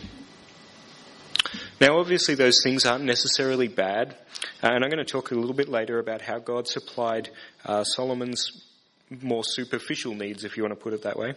Now, 1.82 1.99
obviously, 1.99 2.36
those 2.36 2.62
things 2.63 2.86
aren't 2.86 3.04
necessarily 3.04 3.67
bad, 3.67 4.15
uh, 4.63 4.69
and 4.69 4.84
I'm 4.84 4.89
going 4.89 5.06
to 5.06 5.12
talk 5.12 5.32
a 5.32 5.36
little 5.36 5.54
bit 5.54 5.67
later 5.67 5.99
about 5.99 6.21
how 6.21 6.39
God 6.39 6.67
supplied 6.67 7.30
uh, 7.65 7.84
Solomon's 7.84 8.64
more 9.09 9.43
superficial 9.43 10.13
needs, 10.13 10.43
if 10.43 10.57
you 10.57 10.63
want 10.63 10.73
to 10.73 10.81
put 10.81 10.93
it 10.93 11.03
that 11.03 11.17
way. 11.17 11.33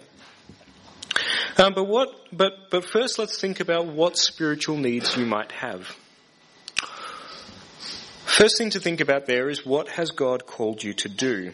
Um, 1.56 1.74
but 1.74 1.84
what? 1.84 2.08
But 2.32 2.70
but 2.70 2.84
first, 2.84 3.18
let's 3.18 3.40
think 3.40 3.60
about 3.60 3.86
what 3.86 4.16
spiritual 4.16 4.76
needs 4.76 5.16
you 5.16 5.26
might 5.26 5.52
have. 5.52 5.96
First 8.24 8.58
thing 8.58 8.70
to 8.70 8.80
think 8.80 9.00
about 9.00 9.26
there 9.26 9.48
is 9.48 9.66
what 9.66 9.88
has 9.88 10.10
God 10.12 10.46
called 10.46 10.82
you 10.82 10.92
to 10.94 11.08
do. 11.08 11.52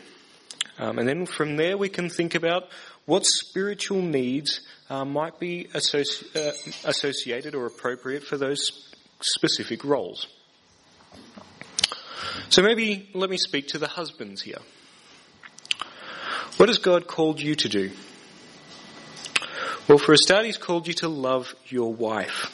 Um, 0.78 0.98
and 0.98 1.08
then 1.08 1.24
from 1.24 1.56
there 1.56 1.78
we 1.78 1.88
can 1.88 2.10
think 2.10 2.34
about 2.34 2.64
what 3.06 3.24
spiritual 3.24 4.02
needs 4.02 4.60
uh, 4.90 5.04
might 5.04 5.38
be 5.38 5.68
associ- 5.72 6.36
uh, 6.36 6.88
associated 6.88 7.54
or 7.54 7.64
appropriate 7.64 8.24
for 8.24 8.36
those 8.36 8.92
specific 9.20 9.84
roles. 9.84 10.26
So 12.50 12.62
maybe 12.62 13.08
let 13.14 13.30
me 13.30 13.38
speak 13.38 13.68
to 13.68 13.78
the 13.78 13.88
husbands 13.88 14.42
here. 14.42 14.58
What 16.56 16.68
has 16.68 16.78
God 16.78 17.08
called 17.08 17.40
you 17.40 17.56
to 17.56 17.68
do? 17.68 17.90
Well, 19.88 19.98
for 19.98 20.12
a 20.12 20.16
start, 20.16 20.46
He's 20.46 20.56
called 20.56 20.86
you 20.86 20.94
to 20.94 21.08
love 21.08 21.52
your 21.66 21.92
wife. 21.92 22.52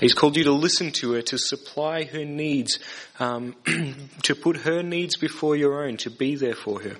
He's 0.00 0.14
called 0.14 0.36
you 0.36 0.44
to 0.44 0.52
listen 0.52 0.90
to 0.92 1.12
her, 1.12 1.22
to 1.22 1.38
supply 1.38 2.04
her 2.04 2.24
needs, 2.24 2.80
um, 3.20 3.54
to 4.22 4.34
put 4.34 4.56
her 4.58 4.82
needs 4.82 5.16
before 5.16 5.54
your 5.54 5.84
own, 5.84 5.98
to 5.98 6.10
be 6.10 6.34
there 6.34 6.54
for 6.54 6.80
her. 6.80 6.96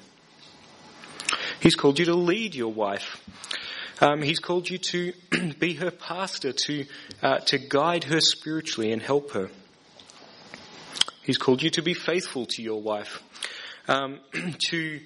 He's 1.60 1.74
called 1.74 1.98
you 1.98 2.04
to 2.06 2.14
lead 2.14 2.54
your 2.54 2.72
wife. 2.72 3.20
Um, 4.00 4.22
he's 4.22 4.38
called 4.38 4.70
you 4.70 4.78
to 4.78 5.12
be 5.58 5.74
her 5.74 5.90
pastor, 5.90 6.52
to 6.52 6.86
uh, 7.22 7.38
to 7.40 7.58
guide 7.58 8.04
her 8.04 8.20
spiritually 8.20 8.92
and 8.92 9.02
help 9.02 9.32
her. 9.32 9.50
He's 11.22 11.38
called 11.38 11.62
you 11.62 11.70
to 11.70 11.82
be 11.82 11.94
faithful 11.94 12.46
to 12.46 12.62
your 12.62 12.80
wife, 12.80 13.22
um, 13.88 14.20
to 14.70 15.00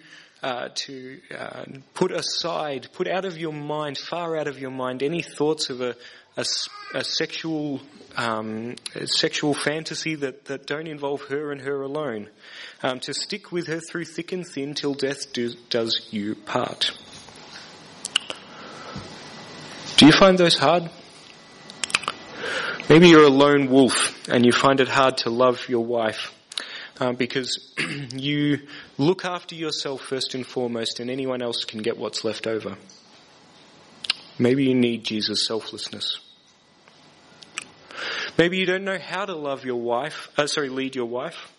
uh, 0.45 0.69
to 0.75 1.19
uh, 1.37 1.65
put 1.95 2.13
aside, 2.13 2.87
put 2.93 3.09
out 3.09 3.25
of 3.25 3.39
your 3.39 3.53
mind, 3.53 3.97
far 3.97 4.37
out 4.37 4.47
of 4.47 4.59
your 4.59 4.71
mind, 4.71 5.03
any 5.03 5.23
thoughts 5.23 5.71
of 5.71 5.81
a, 5.81 5.97
a, 6.37 6.45
a 6.95 7.03
sexual 7.03 7.81
um, 8.17 8.77
a 8.95 9.07
sexual 9.07 9.55
fantasy 9.55 10.15
that, 10.17 10.45
that 10.45 10.67
don't 10.67 10.87
involve 10.87 11.23
her 11.23 11.51
and 11.51 11.63
her 11.63 11.81
alone 11.81 12.29
um, 12.83 13.01
to 13.01 13.15
stick 13.15 13.51
with 13.51 13.67
her 13.67 13.81
through 13.81 14.05
thick 14.05 14.33
and 14.33 14.47
thin 14.47 14.75
till 14.75 14.95
death 14.95 15.33
do, 15.33 15.53
does 15.71 16.07
you 16.11 16.35
part. 16.35 16.93
Do 19.97 20.07
you 20.07 20.13
find 20.13 20.37
those 20.37 20.59
hard? 20.59 20.91
Maybe 22.91 23.09
you're 23.09 23.25
a 23.25 23.31
lone 23.31 23.71
wolf 23.71 24.29
and 24.29 24.45
you 24.45 24.53
find 24.53 24.79
it 24.79 24.89
hard 24.89 25.17
to 25.19 25.31
love 25.31 25.69
your 25.69 25.85
wife 25.85 26.34
uh, 27.01 27.13
because 27.13 27.73
you 28.15 28.61
look 28.99 29.25
after 29.25 29.55
yourself 29.55 30.03
first 30.03 30.35
and 30.35 30.47
foremost 30.47 31.01
and 31.01 31.11
anyone 31.11 31.43
else 31.43 31.65
can 31.65 31.83
get 31.83 31.99
what's 31.99 32.25
left 32.25 32.47
over. 32.47 32.77
Maybe 34.39 34.65
you 34.65 34.75
need 34.75 35.05
Jesus' 35.05 35.47
selflessness. 35.47 36.19
Maybe 38.37 38.59
you 38.59 38.67
don't 38.67 38.85
know 38.85 38.99
how 38.99 39.25
to 39.25 39.35
love 39.35 39.65
your 39.65 39.81
wife, 39.81 40.29
uh, 40.37 40.47
sorry, 40.47 40.69
lead 40.69 40.97
your 40.97 41.07
wife. 41.07 41.53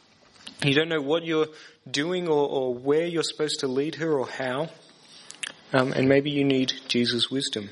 You 0.64 0.74
don't 0.74 0.90
know 0.90 1.02
what 1.02 1.24
you're 1.24 1.48
doing 1.90 2.28
or, 2.28 2.50
or 2.50 2.74
where 2.74 3.06
you're 3.06 3.24
supposed 3.24 3.62
to 3.62 3.68
lead 3.68 3.96
her 3.96 4.20
or 4.20 4.28
how. 4.28 4.70
Um, 5.74 5.94
and 5.94 6.08
maybe 6.08 6.32
you 6.32 6.44
need 6.44 6.74
Jesus' 6.88 7.32
wisdom. 7.32 7.70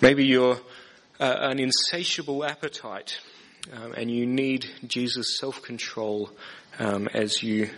Maybe 0.00 0.24
you're 0.24 0.58
uh, 1.20 1.36
an 1.40 1.58
insatiable 1.58 2.44
appetite 2.44 3.20
um, 3.72 3.92
and 3.94 4.10
you 4.10 4.26
need 4.26 4.66
Jesus' 4.86 5.38
self-control 5.38 6.30
um, 6.78 7.08
as 7.12 7.42
you 7.42 7.70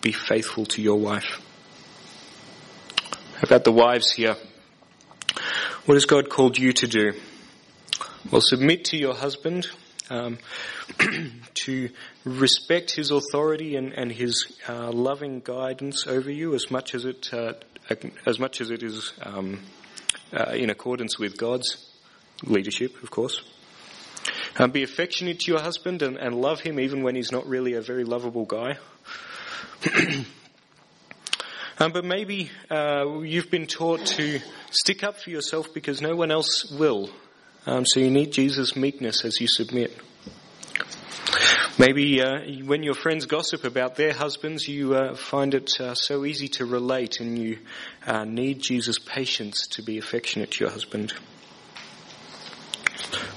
be 0.00 0.12
faithful 0.12 0.66
to 0.66 0.82
your 0.82 0.98
wife. 0.98 1.40
About 3.42 3.64
the 3.64 3.72
wives 3.72 4.12
here? 4.12 4.36
What 5.86 5.94
has 5.94 6.04
God 6.06 6.30
called 6.30 6.58
you 6.58 6.72
to 6.74 6.86
do? 6.86 7.12
Well, 8.30 8.40
submit 8.40 8.86
to 8.86 8.96
your 8.96 9.14
husband 9.14 9.68
um, 10.10 10.38
to 11.54 11.90
respect 12.24 12.92
his 12.92 13.10
authority 13.10 13.76
and, 13.76 13.92
and 13.92 14.10
his 14.10 14.58
uh, 14.68 14.90
loving 14.92 15.40
guidance 15.40 16.06
over 16.06 16.30
you 16.30 16.54
as 16.54 16.70
much 16.70 16.94
as 16.94 17.04
it 17.04 17.32
uh, 17.32 17.54
as 18.26 18.38
much 18.38 18.62
as 18.62 18.70
it 18.70 18.82
is 18.82 19.12
um, 19.22 19.60
uh, 20.32 20.52
in 20.52 20.70
accordance 20.70 21.18
with 21.18 21.36
God's 21.36 21.92
leadership, 22.44 23.02
of 23.02 23.10
course. 23.10 23.42
Um, 24.56 24.70
be 24.70 24.84
affectionate 24.84 25.40
to 25.40 25.50
your 25.50 25.60
husband 25.60 26.02
and, 26.02 26.16
and, 26.16 26.40
love 26.40 26.60
him 26.60 26.78
even 26.78 27.02
when 27.02 27.16
he's 27.16 27.32
not 27.32 27.44
really 27.48 27.74
a 27.74 27.80
very 27.80 28.04
lovable 28.04 28.44
guy. 28.44 28.78
um, 31.78 31.90
but 31.92 32.04
maybe 32.04 32.50
uh, 32.70 33.18
you've 33.22 33.50
been 33.50 33.66
taught 33.66 34.06
to 34.06 34.38
stick 34.70 35.02
up 35.02 35.18
for 35.18 35.30
yourself 35.30 35.74
because 35.74 36.00
no 36.00 36.14
one 36.14 36.30
else 36.30 36.70
will. 36.70 37.10
Um, 37.66 37.84
so 37.84 37.98
you 37.98 38.10
need 38.10 38.30
Jesus' 38.30 38.76
meekness 38.76 39.24
as 39.24 39.40
you 39.40 39.48
submit. 39.48 39.92
Maybe 41.76 42.22
uh, 42.22 42.38
when 42.64 42.84
your 42.84 42.94
friends 42.94 43.26
gossip 43.26 43.64
about 43.64 43.96
their 43.96 44.12
husbands, 44.12 44.68
you 44.68 44.94
uh, 44.94 45.16
find 45.16 45.54
it 45.54 45.80
uh, 45.80 45.94
so 45.96 46.24
easy 46.24 46.46
to 46.48 46.64
relate 46.64 47.18
and 47.18 47.36
you 47.36 47.58
uh, 48.06 48.24
need 48.24 48.62
Jesus' 48.62 49.00
patience 49.00 49.66
to 49.72 49.82
be 49.82 49.98
affectionate 49.98 50.52
to 50.52 50.64
your 50.64 50.70
husband. 50.70 51.12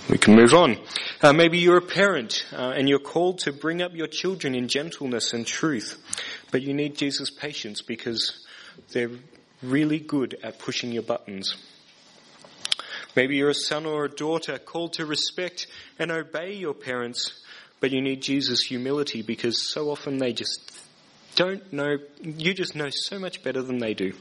We 0.09 0.17
can 0.17 0.35
move 0.35 0.53
on. 0.53 0.77
Uh, 1.21 1.33
maybe 1.33 1.57
you're 1.57 1.77
a 1.77 1.81
parent 1.81 2.45
uh, 2.53 2.73
and 2.75 2.87
you're 2.87 2.97
called 2.97 3.39
to 3.39 3.51
bring 3.51 3.81
up 3.81 3.93
your 3.93 4.07
children 4.07 4.55
in 4.55 4.69
gentleness 4.69 5.33
and 5.33 5.45
truth, 5.45 6.01
but 6.49 6.61
you 6.61 6.73
need 6.73 6.95
Jesus' 6.95 7.29
patience 7.29 7.81
because 7.81 8.45
they're 8.93 9.11
really 9.61 9.99
good 9.99 10.37
at 10.43 10.59
pushing 10.59 10.93
your 10.93 11.03
buttons. 11.03 11.55
Maybe 13.17 13.35
you're 13.35 13.49
a 13.49 13.53
son 13.53 13.85
or 13.85 14.05
a 14.05 14.09
daughter 14.09 14.57
called 14.59 14.93
to 14.93 15.05
respect 15.05 15.67
and 15.99 16.09
obey 16.09 16.53
your 16.53 16.73
parents, 16.73 17.43
but 17.81 17.91
you 17.91 18.01
need 18.01 18.21
Jesus' 18.21 18.61
humility 18.61 19.23
because 19.23 19.69
so 19.73 19.89
often 19.89 20.19
they 20.19 20.31
just 20.31 20.71
don't 21.35 21.73
know, 21.73 21.97
you 22.21 22.53
just 22.53 22.75
know 22.75 22.89
so 22.91 23.19
much 23.19 23.43
better 23.43 23.61
than 23.61 23.79
they 23.79 23.93
do. 23.93 24.13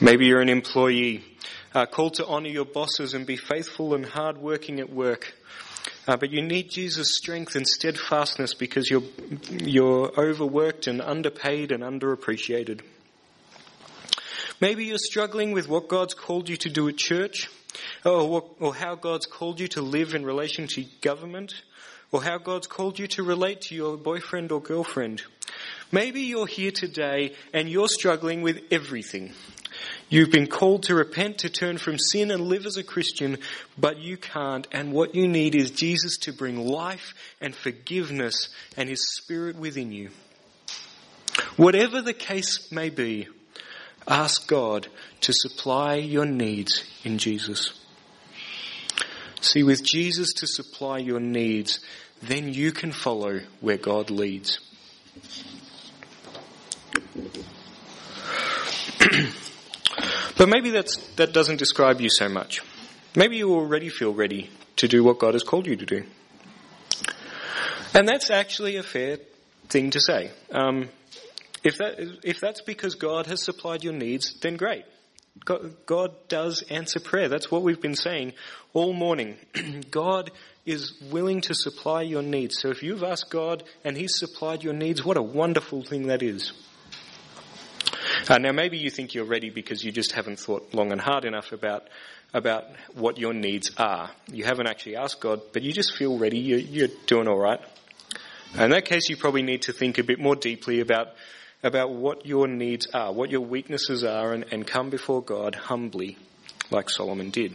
Maybe 0.00 0.26
you're 0.26 0.40
an 0.40 0.48
employee 0.48 1.22
uh, 1.74 1.86
called 1.86 2.14
to 2.14 2.26
honour 2.26 2.48
your 2.48 2.64
bosses 2.64 3.14
and 3.14 3.26
be 3.26 3.36
faithful 3.36 3.94
and 3.94 4.04
hardworking 4.04 4.80
at 4.80 4.90
work. 4.90 5.34
Uh, 6.06 6.16
but 6.16 6.30
you 6.30 6.42
need 6.42 6.70
Jesus' 6.70 7.16
strength 7.16 7.54
and 7.54 7.66
steadfastness 7.66 8.54
because 8.54 8.90
you're, 8.90 9.02
you're 9.50 10.10
overworked 10.18 10.86
and 10.86 11.00
underpaid 11.00 11.72
and 11.72 11.82
underappreciated. 11.82 12.80
Maybe 14.60 14.84
you're 14.84 14.98
struggling 14.98 15.52
with 15.52 15.68
what 15.68 15.88
God's 15.88 16.14
called 16.14 16.48
you 16.48 16.56
to 16.58 16.68
do 16.68 16.88
at 16.88 16.96
church, 16.96 17.48
or, 18.04 18.28
what, 18.28 18.46
or 18.58 18.74
how 18.74 18.94
God's 18.94 19.26
called 19.26 19.58
you 19.60 19.68
to 19.68 19.82
live 19.82 20.14
in 20.14 20.24
relation 20.24 20.66
to 20.68 20.84
government, 21.00 21.54
or 22.12 22.22
how 22.22 22.38
God's 22.38 22.66
called 22.66 22.98
you 22.98 23.06
to 23.08 23.22
relate 23.22 23.62
to 23.62 23.74
your 23.74 23.96
boyfriend 23.96 24.52
or 24.52 24.60
girlfriend. 24.60 25.22
Maybe 25.92 26.22
you're 26.22 26.46
here 26.46 26.72
today 26.72 27.34
and 27.52 27.68
you're 27.68 27.88
struggling 27.88 28.42
with 28.42 28.60
everything. 28.70 29.32
You've 30.10 30.32
been 30.32 30.48
called 30.48 30.82
to 30.84 30.96
repent, 30.96 31.38
to 31.38 31.48
turn 31.48 31.78
from 31.78 31.96
sin 31.96 32.32
and 32.32 32.48
live 32.48 32.66
as 32.66 32.76
a 32.76 32.82
Christian, 32.82 33.38
but 33.78 33.98
you 33.98 34.16
can't. 34.16 34.66
And 34.72 34.92
what 34.92 35.14
you 35.14 35.28
need 35.28 35.54
is 35.54 35.70
Jesus 35.70 36.18
to 36.22 36.32
bring 36.32 36.66
life 36.66 37.14
and 37.40 37.54
forgiveness 37.54 38.48
and 38.76 38.88
His 38.88 39.08
Spirit 39.14 39.54
within 39.54 39.92
you. 39.92 40.10
Whatever 41.56 42.02
the 42.02 42.12
case 42.12 42.72
may 42.72 42.90
be, 42.90 43.28
ask 44.08 44.48
God 44.48 44.88
to 45.20 45.32
supply 45.32 45.94
your 45.94 46.26
needs 46.26 46.84
in 47.04 47.18
Jesus. 47.18 47.72
See, 49.40 49.62
with 49.62 49.84
Jesus 49.84 50.32
to 50.34 50.46
supply 50.48 50.98
your 50.98 51.20
needs, 51.20 51.78
then 52.20 52.52
you 52.52 52.72
can 52.72 52.90
follow 52.90 53.40
where 53.60 53.78
God 53.78 54.10
leads. 54.10 54.58
But 60.40 60.48
maybe 60.48 60.70
that's, 60.70 60.96
that 61.16 61.34
doesn't 61.34 61.58
describe 61.58 62.00
you 62.00 62.08
so 62.08 62.26
much. 62.26 62.62
Maybe 63.14 63.36
you 63.36 63.52
already 63.52 63.90
feel 63.90 64.14
ready 64.14 64.48
to 64.76 64.88
do 64.88 65.04
what 65.04 65.18
God 65.18 65.34
has 65.34 65.42
called 65.42 65.66
you 65.66 65.76
to 65.76 65.84
do. 65.84 66.04
And 67.92 68.08
that's 68.08 68.30
actually 68.30 68.76
a 68.76 68.82
fair 68.82 69.18
thing 69.68 69.90
to 69.90 70.00
say. 70.00 70.30
Um, 70.50 70.88
if, 71.62 71.76
that, 71.76 72.20
if 72.24 72.40
that's 72.40 72.62
because 72.62 72.94
God 72.94 73.26
has 73.26 73.44
supplied 73.44 73.84
your 73.84 73.92
needs, 73.92 74.40
then 74.40 74.56
great. 74.56 74.86
God, 75.44 75.76
God 75.84 76.14
does 76.28 76.62
answer 76.70 77.00
prayer. 77.00 77.28
That's 77.28 77.50
what 77.50 77.60
we've 77.60 77.82
been 77.82 77.94
saying 77.94 78.32
all 78.72 78.94
morning. 78.94 79.36
God 79.90 80.30
is 80.64 80.94
willing 81.12 81.42
to 81.42 81.54
supply 81.54 82.00
your 82.00 82.22
needs. 82.22 82.56
So 82.60 82.70
if 82.70 82.82
you've 82.82 83.02
asked 83.02 83.28
God 83.28 83.62
and 83.84 83.94
He's 83.94 84.18
supplied 84.18 84.64
your 84.64 84.72
needs, 84.72 85.04
what 85.04 85.18
a 85.18 85.22
wonderful 85.22 85.82
thing 85.82 86.06
that 86.06 86.22
is. 86.22 86.54
Uh, 88.28 88.38
now, 88.38 88.52
maybe 88.52 88.78
you 88.78 88.90
think 88.90 89.14
you're 89.14 89.24
ready 89.24 89.50
because 89.50 89.82
you 89.82 89.92
just 89.92 90.12
haven't 90.12 90.38
thought 90.38 90.74
long 90.74 90.92
and 90.92 91.00
hard 91.00 91.24
enough 91.24 91.52
about 91.52 91.84
about 92.32 92.64
what 92.94 93.18
your 93.18 93.32
needs 93.32 93.72
are. 93.76 94.10
You 94.30 94.44
haven't 94.44 94.68
actually 94.68 94.96
asked 94.96 95.20
God, 95.20 95.40
but 95.52 95.62
you 95.62 95.72
just 95.72 95.96
feel 95.96 96.16
ready. 96.16 96.38
You're, 96.38 96.60
you're 96.60 96.88
doing 97.06 97.26
all 97.26 97.38
right. 97.38 97.60
In 98.56 98.70
that 98.70 98.84
case, 98.84 99.08
you 99.08 99.16
probably 99.16 99.42
need 99.42 99.62
to 99.62 99.72
think 99.72 99.98
a 99.98 100.04
bit 100.04 100.20
more 100.20 100.36
deeply 100.36 100.80
about 100.80 101.08
about 101.62 101.90
what 101.90 102.24
your 102.24 102.48
needs 102.48 102.86
are, 102.94 103.12
what 103.12 103.30
your 103.30 103.42
weaknesses 103.42 104.02
are, 104.02 104.32
and, 104.32 104.46
and 104.50 104.66
come 104.66 104.88
before 104.88 105.22
God 105.22 105.54
humbly, 105.54 106.16
like 106.70 106.88
Solomon 106.88 107.30
did. 107.30 107.54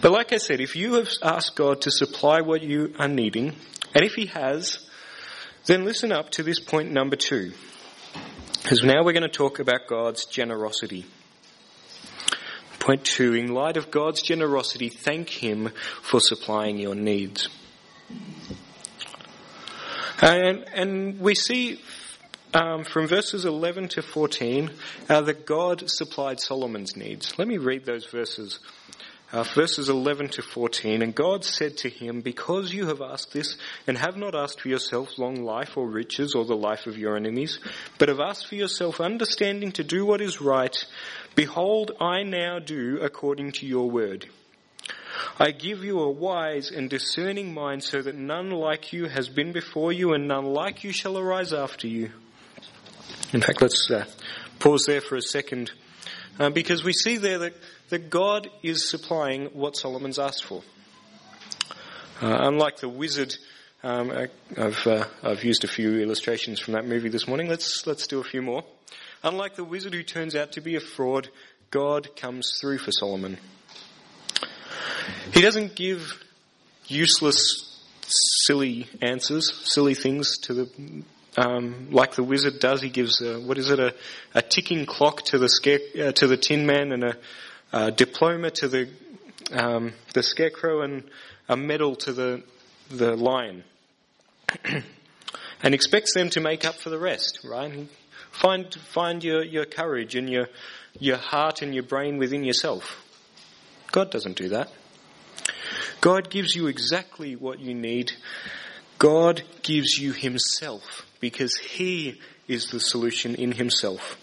But 0.00 0.10
like 0.10 0.32
I 0.32 0.38
said, 0.38 0.60
if 0.60 0.74
you 0.74 0.94
have 0.94 1.10
asked 1.22 1.54
God 1.54 1.82
to 1.82 1.90
supply 1.90 2.40
what 2.40 2.62
you 2.62 2.92
are 2.98 3.08
needing, 3.08 3.54
and 3.94 4.04
if 4.04 4.14
He 4.14 4.26
has, 4.26 4.84
then 5.66 5.84
listen 5.84 6.10
up 6.10 6.30
to 6.30 6.42
this 6.42 6.58
point 6.58 6.90
number 6.90 7.16
two. 7.16 7.52
Because 8.62 8.82
now 8.82 9.02
we're 9.02 9.12
going 9.12 9.22
to 9.22 9.28
talk 9.28 9.58
about 9.58 9.86
God's 9.86 10.26
generosity. 10.26 11.06
Point 12.78 13.04
two, 13.04 13.34
in 13.34 13.48
light 13.48 13.76
of 13.76 13.90
God's 13.90 14.22
generosity, 14.22 14.88
thank 14.88 15.28
Him 15.28 15.70
for 16.02 16.20
supplying 16.20 16.78
your 16.78 16.94
needs. 16.94 17.48
And, 20.22 20.64
and 20.74 21.20
we 21.20 21.34
see 21.34 21.80
um, 22.52 22.84
from 22.84 23.06
verses 23.06 23.44
11 23.44 23.88
to 23.88 24.02
14 24.02 24.70
uh, 25.08 25.20
that 25.22 25.46
God 25.46 25.84
supplied 25.86 26.40
Solomon's 26.40 26.96
needs. 26.96 27.38
Let 27.38 27.48
me 27.48 27.56
read 27.56 27.84
those 27.84 28.06
verses 28.06 28.58
uh, 29.32 29.44
verses 29.44 29.88
11 29.88 30.28
to 30.30 30.42
14, 30.42 31.02
and 31.02 31.14
God 31.14 31.44
said 31.44 31.76
to 31.78 31.88
him, 31.88 32.20
Because 32.20 32.72
you 32.72 32.86
have 32.86 33.00
asked 33.00 33.32
this, 33.32 33.56
and 33.86 33.96
have 33.96 34.16
not 34.16 34.34
asked 34.34 34.60
for 34.60 34.68
yourself 34.68 35.18
long 35.18 35.44
life 35.44 35.76
or 35.76 35.88
riches 35.88 36.34
or 36.34 36.44
the 36.44 36.56
life 36.56 36.86
of 36.86 36.98
your 36.98 37.16
enemies, 37.16 37.60
but 37.98 38.08
have 38.08 38.20
asked 38.20 38.48
for 38.48 38.56
yourself 38.56 39.00
understanding 39.00 39.72
to 39.72 39.84
do 39.84 40.04
what 40.04 40.20
is 40.20 40.40
right, 40.40 40.76
behold, 41.36 41.92
I 42.00 42.24
now 42.24 42.58
do 42.58 42.98
according 43.00 43.52
to 43.52 43.66
your 43.66 43.88
word. 43.88 44.26
I 45.38 45.52
give 45.52 45.84
you 45.84 46.00
a 46.00 46.10
wise 46.10 46.70
and 46.70 46.90
discerning 46.90 47.54
mind 47.54 47.84
so 47.84 48.02
that 48.02 48.16
none 48.16 48.50
like 48.50 48.92
you 48.92 49.06
has 49.06 49.28
been 49.28 49.52
before 49.52 49.92
you 49.92 50.12
and 50.12 50.26
none 50.28 50.46
like 50.46 50.82
you 50.82 50.92
shall 50.92 51.18
arise 51.18 51.52
after 51.52 51.86
you. 51.86 52.10
In 53.32 53.40
fact, 53.40 53.62
let's 53.62 53.90
uh, 53.90 54.06
pause 54.58 54.84
there 54.86 55.00
for 55.00 55.16
a 55.16 55.22
second 55.22 55.70
uh, 56.38 56.50
because 56.50 56.82
we 56.82 56.92
see 56.92 57.16
there 57.16 57.38
that 57.38 57.54
that 57.90 58.08
God 58.10 58.48
is 58.62 58.88
supplying 58.88 59.46
what 59.46 59.76
Solomon's 59.76 60.18
asked 60.18 60.44
for. 60.44 60.62
Uh, 62.22 62.38
unlike 62.40 62.78
the 62.78 62.88
wizard, 62.88 63.34
um, 63.82 64.12
I've, 64.56 64.86
uh, 64.86 65.04
I've 65.22 65.44
used 65.44 65.64
a 65.64 65.68
few 65.68 66.00
illustrations 66.00 66.60
from 66.60 66.74
that 66.74 66.86
movie 66.86 67.08
this 67.08 67.26
morning. 67.26 67.48
Let's, 67.48 67.86
let's 67.86 68.06
do 68.06 68.20
a 68.20 68.24
few 68.24 68.42
more. 68.42 68.64
Unlike 69.22 69.56
the 69.56 69.64
wizard 69.64 69.94
who 69.94 70.02
turns 70.02 70.34
out 70.34 70.52
to 70.52 70.60
be 70.60 70.76
a 70.76 70.80
fraud, 70.80 71.28
God 71.70 72.16
comes 72.16 72.58
through 72.60 72.78
for 72.78 72.92
Solomon. 72.92 73.38
He 75.32 75.40
doesn't 75.40 75.74
give 75.74 76.22
useless, 76.86 77.82
silly 78.46 78.88
answers, 79.02 79.52
silly 79.72 79.94
things 79.94 80.38
to 80.38 80.54
the, 80.54 81.02
um, 81.36 81.88
like 81.90 82.14
the 82.14 82.22
wizard 82.22 82.60
does. 82.60 82.82
He 82.82 82.90
gives 82.90 83.20
a, 83.20 83.40
what 83.40 83.58
is 83.58 83.70
it, 83.70 83.78
a, 83.78 83.94
a 84.34 84.42
ticking 84.42 84.86
clock 84.86 85.22
to 85.26 85.38
the 85.38 85.48
scare, 85.48 85.80
uh, 86.00 86.12
to 86.12 86.26
the 86.26 86.36
Tin 86.36 86.66
Man 86.66 86.92
and 86.92 87.04
a, 87.04 87.16
a 87.72 87.90
diploma 87.90 88.50
to 88.50 88.68
the 88.68 88.88
um, 89.52 89.92
the 90.14 90.22
scarecrow 90.22 90.82
and 90.82 91.04
a 91.48 91.56
medal 91.56 91.96
to 91.96 92.12
the 92.12 92.42
the 92.90 93.16
lion, 93.16 93.64
and 94.64 95.74
expects 95.74 96.14
them 96.14 96.30
to 96.30 96.40
make 96.40 96.64
up 96.64 96.76
for 96.76 96.90
the 96.90 96.98
rest. 96.98 97.40
Right? 97.44 97.88
Find 98.32 98.72
find 98.74 99.22
your 99.22 99.44
your 99.44 99.64
courage 99.64 100.14
and 100.14 100.28
your 100.28 100.48
your 100.98 101.16
heart 101.16 101.62
and 101.62 101.74
your 101.74 101.84
brain 101.84 102.18
within 102.18 102.44
yourself. 102.44 103.04
God 103.92 104.10
doesn't 104.10 104.36
do 104.36 104.50
that. 104.50 104.70
God 106.00 106.30
gives 106.30 106.54
you 106.54 106.68
exactly 106.68 107.36
what 107.36 107.58
you 107.58 107.74
need. 107.74 108.12
God 108.98 109.42
gives 109.62 109.98
you 109.98 110.12
Himself 110.12 111.06
because 111.20 111.56
He 111.56 112.20
is 112.48 112.66
the 112.66 112.80
solution 112.80 113.34
in 113.34 113.52
Himself. 113.52 114.16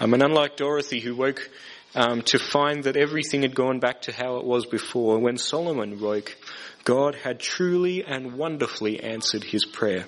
Um, 0.00 0.14
and 0.14 0.22
unlike 0.22 0.56
Dorothy, 0.56 1.00
who 1.00 1.14
woke 1.14 1.48
um, 1.94 2.22
to 2.22 2.38
find 2.38 2.84
that 2.84 2.96
everything 2.96 3.42
had 3.42 3.54
gone 3.54 3.78
back 3.78 4.02
to 4.02 4.12
how 4.12 4.36
it 4.36 4.44
was 4.44 4.66
before, 4.66 5.18
when 5.18 5.38
Solomon 5.38 6.00
woke, 6.00 6.36
God 6.84 7.14
had 7.14 7.40
truly 7.40 8.04
and 8.04 8.34
wonderfully 8.34 9.00
answered 9.00 9.44
his 9.44 9.64
prayer. 9.64 10.06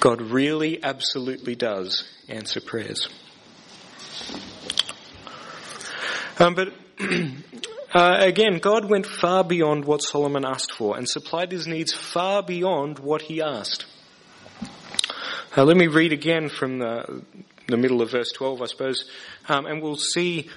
God 0.00 0.20
really, 0.20 0.82
absolutely 0.82 1.54
does 1.54 2.08
answer 2.28 2.60
prayers. 2.60 3.08
Um, 6.38 6.54
but 6.54 6.72
Uh, 7.94 8.16
again, 8.18 8.58
God 8.58 8.90
went 8.90 9.06
far 9.06 9.44
beyond 9.44 9.84
what 9.84 10.02
Solomon 10.02 10.44
asked 10.44 10.72
for 10.72 10.96
and 10.96 11.08
supplied 11.08 11.52
his 11.52 11.68
needs 11.68 11.92
far 11.92 12.42
beyond 12.42 12.98
what 12.98 13.22
he 13.22 13.40
asked. 13.40 13.86
Uh, 15.56 15.62
let 15.62 15.76
me 15.76 15.86
read 15.86 16.12
again 16.12 16.48
from 16.48 16.80
the, 16.80 17.22
the 17.66 17.76
middle 17.76 18.02
of 18.02 18.10
verse 18.10 18.30
12, 18.32 18.62
I 18.62 18.66
suppose, 18.66 19.10
um, 19.48 19.66
and 19.66 19.82
we'll 19.82 19.96
see 19.96 20.50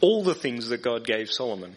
all 0.00 0.22
the 0.22 0.34
things 0.34 0.68
that 0.68 0.82
God 0.82 1.04
gave 1.04 1.30
Solomon. 1.30 1.76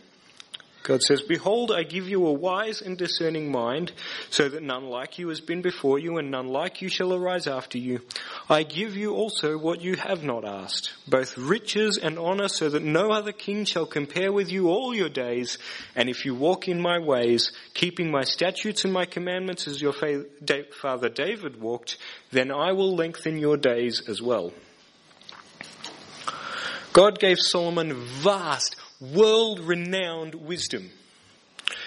God 0.85 1.01
says, 1.01 1.23
Behold, 1.23 1.71
I 1.71 1.81
give 1.81 2.07
you 2.07 2.27
a 2.27 2.31
wise 2.31 2.81
and 2.81 2.95
discerning 2.95 3.51
mind, 3.51 3.91
so 4.29 4.47
that 4.47 4.61
none 4.61 4.85
like 4.85 5.17
you 5.17 5.29
has 5.29 5.41
been 5.41 5.63
before 5.63 5.97
you, 5.97 6.17
and 6.17 6.29
none 6.29 6.47
like 6.47 6.81
you 6.83 6.89
shall 6.89 7.11
arise 7.11 7.47
after 7.47 7.79
you. 7.79 8.01
I 8.47 8.61
give 8.61 8.95
you 8.95 9.15
also 9.15 9.57
what 9.57 9.81
you 9.81 9.95
have 9.95 10.23
not 10.23 10.45
asked, 10.45 10.93
both 11.07 11.39
riches 11.39 11.97
and 11.97 12.19
honor, 12.19 12.47
so 12.47 12.69
that 12.69 12.83
no 12.83 13.11
other 13.11 13.31
king 13.31 13.65
shall 13.65 13.87
compare 13.87 14.31
with 14.31 14.51
you 14.51 14.69
all 14.69 14.93
your 14.93 15.09
days. 15.09 15.57
And 15.95 16.07
if 16.07 16.23
you 16.23 16.35
walk 16.35 16.67
in 16.67 16.79
my 16.79 16.99
ways, 16.99 17.51
keeping 17.73 18.11
my 18.11 18.23
statutes 18.23 18.83
and 18.83 18.93
my 18.93 19.05
commandments 19.05 19.67
as 19.67 19.81
your 19.81 19.93
father 19.93 21.09
David 21.09 21.59
walked, 21.59 21.97
then 22.31 22.51
I 22.51 22.73
will 22.73 22.95
lengthen 22.95 23.39
your 23.39 23.57
days 23.57 24.03
as 24.07 24.21
well. 24.21 24.53
God 26.95 27.19
gave 27.19 27.39
Solomon 27.39 27.93
vast, 27.93 28.77
world 29.01 29.59
renowned 29.59 30.33
wisdom. 30.33 30.89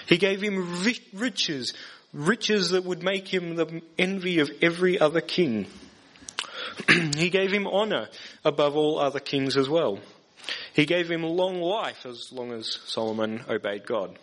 He 0.07 0.19
gave 0.19 0.43
him 0.43 0.85
riches, 1.15 1.73
riches 2.13 2.71
that 2.71 2.85
would 2.85 3.03
make 3.03 3.27
him 3.27 3.57
the 3.57 3.81
envy 3.99 4.41
of 4.41 4.51
every 4.61 5.01
other 5.01 5.23
king. 5.23 5.67
he 7.17 7.31
gave 7.31 7.51
him 7.51 7.67
honor 7.67 8.11
above 8.45 8.77
all 8.77 8.99
other 8.99 9.19
kings 9.19 9.57
as 9.57 9.67
well. 9.67 9.99
He 10.75 10.85
gave 10.85 11.11
him 11.11 11.23
long 11.23 11.63
life 11.63 12.05
as 12.05 12.31
long 12.31 12.53
as 12.53 12.79
Solomon 12.85 13.43
obeyed 13.49 13.87
God. 13.87 14.19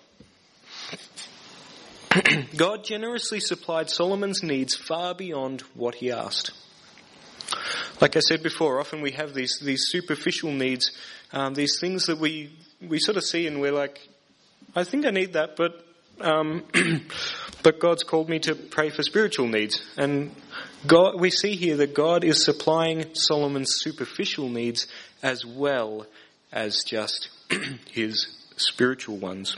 God 2.56 2.84
generously 2.84 3.40
supplied 3.40 3.90
Solomon's 3.90 4.44
needs 4.44 4.76
far 4.76 5.16
beyond 5.16 5.62
what 5.74 5.96
he 5.96 6.12
asked. 6.12 6.52
Like 8.02 8.18
I 8.18 8.20
said 8.20 8.44
before, 8.44 8.80
often 8.80 9.02
we 9.02 9.12
have 9.12 9.34
these, 9.34 9.60
these 9.64 9.86
superficial 9.88 10.52
needs, 10.52 10.92
um, 11.32 11.54
these 11.54 11.80
things 11.80 12.08
that 12.08 12.18
we 12.18 12.52
we 12.82 13.00
sort 13.00 13.18
of 13.18 13.24
see 13.24 13.48
and 13.48 13.62
we're 13.62 13.72
like, 13.72 14.00
I 14.76 14.84
think 14.84 15.06
I 15.06 15.12
need 15.12 15.34
that, 15.34 15.56
but 15.56 15.86
um, 16.22 16.64
but 17.64 17.80
God's 17.80 18.04
called 18.04 18.30
me 18.30 18.40
to 18.40 18.56
pray 18.56 18.90
for 18.90 19.04
spiritual 19.04 19.48
needs, 19.48 19.82
and 19.98 20.34
God, 20.88 21.20
we 21.20 21.30
see 21.30 21.56
here 21.56 21.78
that 21.78 21.94
God 21.94 22.24
is 22.24 22.44
supplying 22.44 23.16
Solomon's 23.16 23.72
superficial 23.80 24.50
needs 24.50 24.88
as 25.24 25.46
well 25.46 26.06
as 26.52 26.84
just 26.86 27.30
his 27.92 28.28
spiritual 28.56 29.18
ones. 29.18 29.58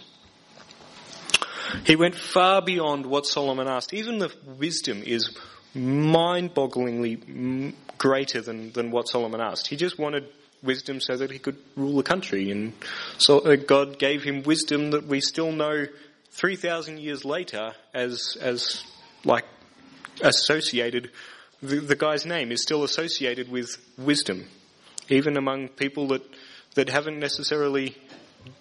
He 1.86 1.95
went 1.95 2.15
far 2.15 2.62
beyond 2.62 3.06
what 3.06 3.26
Solomon 3.26 3.67
asked. 3.67 3.93
Even 3.93 4.19
the 4.19 4.34
wisdom 4.58 5.04
is 5.04 5.38
mind-bogglingly 5.77 7.73
greater 7.97 8.41
than, 8.41 8.71
than 8.71 8.91
what 8.91 9.07
Solomon 9.07 9.41
asked. 9.41 9.67
He 9.67 9.75
just 9.75 9.97
wanted 9.97 10.27
wisdom 10.63 10.99
so 10.99 11.17
that 11.17 11.31
he 11.31 11.39
could 11.39 11.57
rule 11.75 11.95
the 11.95 12.03
country. 12.03 12.51
And 12.51 12.73
so 13.17 13.39
uh, 13.39 13.55
God 13.55 13.99
gave 13.99 14.23
him 14.23 14.43
wisdom 14.43 14.91
that 14.91 15.05
we 15.05 15.21
still 15.21 15.51
know 15.51 15.85
3,000 16.31 16.99
years 16.99 17.25
later 17.25 17.73
as, 17.93 18.37
as 18.41 18.83
like 19.23 19.45
associated, 20.21 21.11
the, 21.61 21.79
the 21.79 21.95
guy's 21.95 22.25
name 22.25 22.51
is 22.51 22.61
still 22.61 22.83
associated 22.83 23.49
with 23.49 23.77
wisdom, 23.97 24.47
even 25.09 25.37
among 25.37 25.69
people 25.69 26.07
that, 26.09 26.23
that 26.75 26.89
haven't 26.89 27.19
necessarily, 27.19 27.95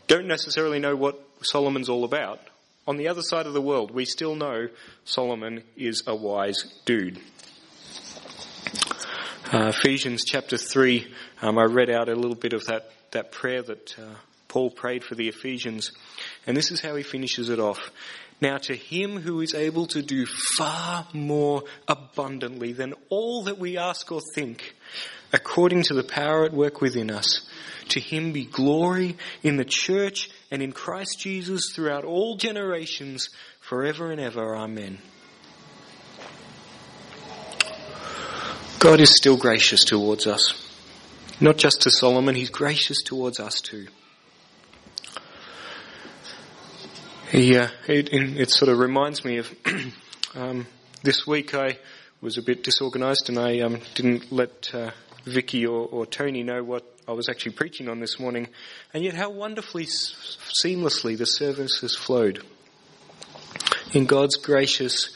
don't 0.06 0.26
necessarily 0.26 0.78
know 0.78 0.96
what 0.96 1.20
Solomon's 1.42 1.88
all 1.88 2.04
about. 2.04 2.40
On 2.86 2.96
the 2.96 3.08
other 3.08 3.22
side 3.22 3.46
of 3.46 3.52
the 3.52 3.60
world, 3.60 3.90
we 3.90 4.04
still 4.04 4.36
know 4.36 4.68
Solomon 5.04 5.64
is 5.76 6.04
a 6.06 6.14
wise 6.14 6.72
dude. 6.84 7.18
Uh, 9.52 9.72
Ephesians 9.76 10.22
chapter 10.24 10.56
3, 10.56 11.12
um, 11.42 11.58
I 11.58 11.64
read 11.64 11.90
out 11.90 12.08
a 12.08 12.14
little 12.14 12.36
bit 12.36 12.52
of 12.52 12.64
that, 12.66 12.90
that 13.10 13.32
prayer 13.32 13.62
that 13.62 13.98
uh, 13.98 14.14
Paul 14.46 14.70
prayed 14.70 15.02
for 15.02 15.16
the 15.16 15.28
Ephesians. 15.28 15.90
And 16.46 16.56
this 16.56 16.70
is 16.70 16.80
how 16.80 16.94
he 16.94 17.02
finishes 17.02 17.48
it 17.48 17.58
off. 17.58 17.90
Now 18.40 18.58
to 18.58 18.76
him 18.76 19.20
who 19.20 19.40
is 19.40 19.54
able 19.54 19.86
to 19.88 20.02
do 20.02 20.24
far 20.56 21.08
more 21.12 21.64
abundantly 21.88 22.72
than 22.72 22.94
all 23.08 23.44
that 23.44 23.58
we 23.58 23.78
ask 23.78 24.12
or 24.12 24.20
think, 24.34 24.76
according 25.32 25.82
to 25.84 25.94
the 25.94 26.04
power 26.04 26.44
at 26.44 26.52
work 26.52 26.80
within 26.80 27.10
us, 27.10 27.48
to 27.88 27.98
him 27.98 28.32
be 28.32 28.44
glory 28.44 29.16
in 29.42 29.56
the 29.56 29.64
church 29.64 30.30
and 30.50 30.62
in 30.62 30.72
Christ 30.72 31.18
Jesus 31.18 31.72
throughout 31.74 32.04
all 32.04 32.36
generations, 32.36 33.30
forever 33.60 34.10
and 34.10 34.20
ever. 34.20 34.56
Amen. 34.56 34.98
God 38.78 39.00
is 39.00 39.16
still 39.16 39.36
gracious 39.36 39.82
towards 39.84 40.26
us. 40.26 40.62
Not 41.40 41.56
just 41.56 41.82
to 41.82 41.90
Solomon, 41.90 42.34
he's 42.34 42.50
gracious 42.50 43.02
towards 43.02 43.40
us 43.40 43.60
too. 43.60 43.88
He, 47.30 47.56
uh, 47.56 47.68
it, 47.88 48.10
it, 48.12 48.50
sort 48.50 48.70
of 48.70 48.78
reminds 48.78 49.24
me 49.24 49.38
of 49.38 49.52
um, 50.34 50.66
this 51.02 51.26
week 51.26 51.54
I 51.54 51.78
was 52.20 52.38
a 52.38 52.42
bit 52.42 52.62
disorganised 52.62 53.28
and 53.28 53.38
I 53.38 53.60
um, 53.60 53.80
didn't 53.94 54.30
let 54.30 54.72
uh, 54.72 54.92
Vicky 55.24 55.66
or, 55.66 55.86
or, 55.86 56.06
Tony 56.06 56.44
know 56.44 56.62
what 56.62 56.84
I 57.08 57.12
was 57.12 57.28
actually 57.28 57.52
preaching 57.52 57.88
on 57.88 58.00
this 58.00 58.18
morning, 58.18 58.48
and 58.92 59.04
yet 59.04 59.14
how 59.14 59.30
wonderfully, 59.30 59.86
seamlessly 59.86 61.16
the 61.16 61.24
service 61.24 61.80
has 61.80 61.94
flowed. 61.94 62.42
In 63.92 64.06
God's 64.06 64.36
gracious 64.36 65.10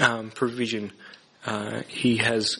um, 0.00 0.30
provision, 0.30 0.92
uh, 1.46 1.82
He 1.86 2.16
has 2.16 2.58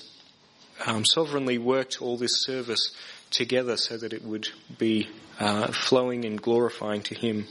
um, 0.87 1.04
sovereignly 1.04 1.59
worked 1.59 2.00
all 2.00 2.16
this 2.16 2.44
service 2.44 2.94
together 3.30 3.76
so 3.76 3.96
that 3.96 4.12
it 4.12 4.24
would 4.24 4.48
be 4.78 5.09
uh, 5.40 5.72
flowing 5.72 6.24
and 6.24 6.40
glorifying 6.40 7.02
to 7.02 7.14
Him. 7.16 7.48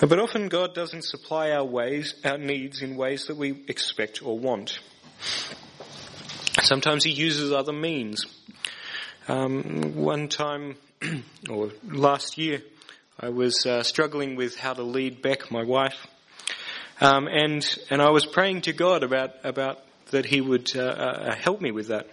But 0.00 0.18
often 0.18 0.48
God 0.48 0.74
doesn't 0.74 1.04
supply 1.04 1.50
our 1.50 1.64
ways, 1.64 2.14
our 2.24 2.38
needs 2.38 2.80
in 2.80 2.96
ways 2.96 3.26
that 3.26 3.36
we 3.36 3.50
expect 3.68 4.22
or 4.22 4.38
want. 4.38 4.78
Sometimes 6.62 7.04
He 7.04 7.10
uses 7.10 7.52
other 7.52 7.74
means. 7.74 8.24
Um, 9.30 9.94
one 9.94 10.26
time, 10.26 10.74
or 11.48 11.70
last 11.84 12.36
year, 12.36 12.62
I 13.20 13.28
was 13.28 13.64
uh, 13.64 13.84
struggling 13.84 14.34
with 14.34 14.56
how 14.56 14.72
to 14.72 14.82
lead 14.82 15.22
Beck, 15.22 15.52
my 15.52 15.62
wife, 15.62 16.08
um, 17.00 17.28
and 17.28 17.64
and 17.90 18.02
I 18.02 18.10
was 18.10 18.26
praying 18.26 18.62
to 18.62 18.72
God 18.72 19.04
about 19.04 19.30
about 19.44 19.78
that 20.10 20.26
he 20.26 20.40
would 20.40 20.74
uh, 20.74 20.80
uh, 20.80 21.36
help 21.36 21.60
me 21.60 21.70
with 21.70 21.86
that. 21.88 22.08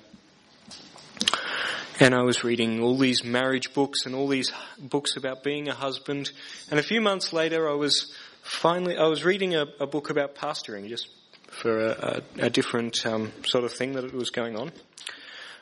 And 1.99 2.13
I 2.13 2.21
was 2.21 2.43
reading 2.43 2.83
all 2.83 2.99
these 2.99 3.23
marriage 3.23 3.73
books 3.73 4.05
and 4.05 4.13
all 4.13 4.27
these 4.27 4.51
books 4.77 5.17
about 5.17 5.43
being 5.43 5.69
a 5.69 5.73
husband. 5.73 6.29
And 6.69 6.79
a 6.79 6.83
few 6.83 7.01
months 7.01 7.33
later, 7.33 7.67
I 7.67 7.73
was 7.73 8.13
finally 8.43 8.95
I 8.95 9.07
was 9.07 9.25
reading 9.25 9.55
a, 9.55 9.65
a 9.79 9.87
book 9.87 10.11
about 10.11 10.35
pastoring, 10.35 10.87
just 10.87 11.07
for 11.47 11.79
a, 11.79 12.21
a, 12.37 12.45
a 12.45 12.49
different 12.51 13.03
um, 13.07 13.31
sort 13.43 13.63
of 13.63 13.73
thing 13.73 13.93
that 13.93 14.03
it 14.03 14.13
was 14.13 14.29
going 14.29 14.55
on. 14.55 14.71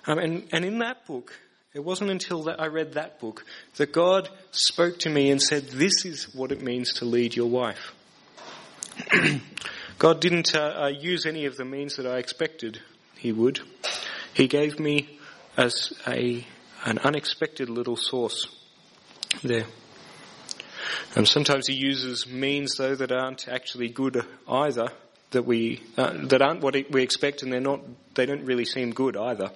Um, 0.06 0.20
and 0.20 0.50
and 0.52 0.66
in 0.66 0.80
that 0.80 1.08
book, 1.08 1.32
it 1.76 1.84
wasn't 1.84 2.10
until 2.10 2.44
that 2.44 2.62
I 2.62 2.68
read 2.68 2.94
that 2.94 3.20
book 3.20 3.44
that 3.76 3.92
God 3.92 4.30
spoke 4.52 4.98
to 5.00 5.10
me 5.10 5.30
and 5.30 5.42
said, 5.42 5.68
"This 5.68 6.06
is 6.06 6.34
what 6.34 6.54
it 6.54 6.62
means 6.62 6.94
to 6.94 7.06
lead 7.06 7.36
your 7.36 7.50
wife." 7.50 7.94
God 10.00 10.22
didn't 10.22 10.56
uh, 10.56 10.84
uh, 10.84 10.88
use 10.88 11.26
any 11.26 11.46
of 11.46 11.58
the 11.58 11.66
means 11.66 11.98
that 11.98 12.08
I 12.08 12.18
expected 12.18 12.80
He 13.18 13.34
would. 13.34 13.60
He 14.34 14.48
gave 14.48 14.80
me 14.80 15.20
as 15.58 15.92
a 16.08 16.48
an 16.86 17.00
unexpected 17.00 17.70
little 17.70 17.98
source 17.98 18.48
there. 19.44 19.66
And 21.14 21.28
sometimes 21.28 21.68
He 21.68 21.74
uses 21.74 22.26
means 22.26 22.78
though 22.78 22.96
that 22.96 23.12
aren't 23.12 23.50
actually 23.50 23.90
good 23.90 24.26
either. 24.48 24.88
That 25.32 25.44
we 25.44 25.84
uh, 25.98 26.28
that 26.28 26.42
aren't 26.42 26.62
what 26.62 26.78
we 26.90 27.04
expect, 27.04 27.44
and 27.44 27.52
they're 27.52 27.60
not. 27.60 27.82
They 28.14 28.26
don't 28.26 28.46
really 28.46 28.64
seem 28.64 28.92
good 28.92 29.18
either. 29.18 29.52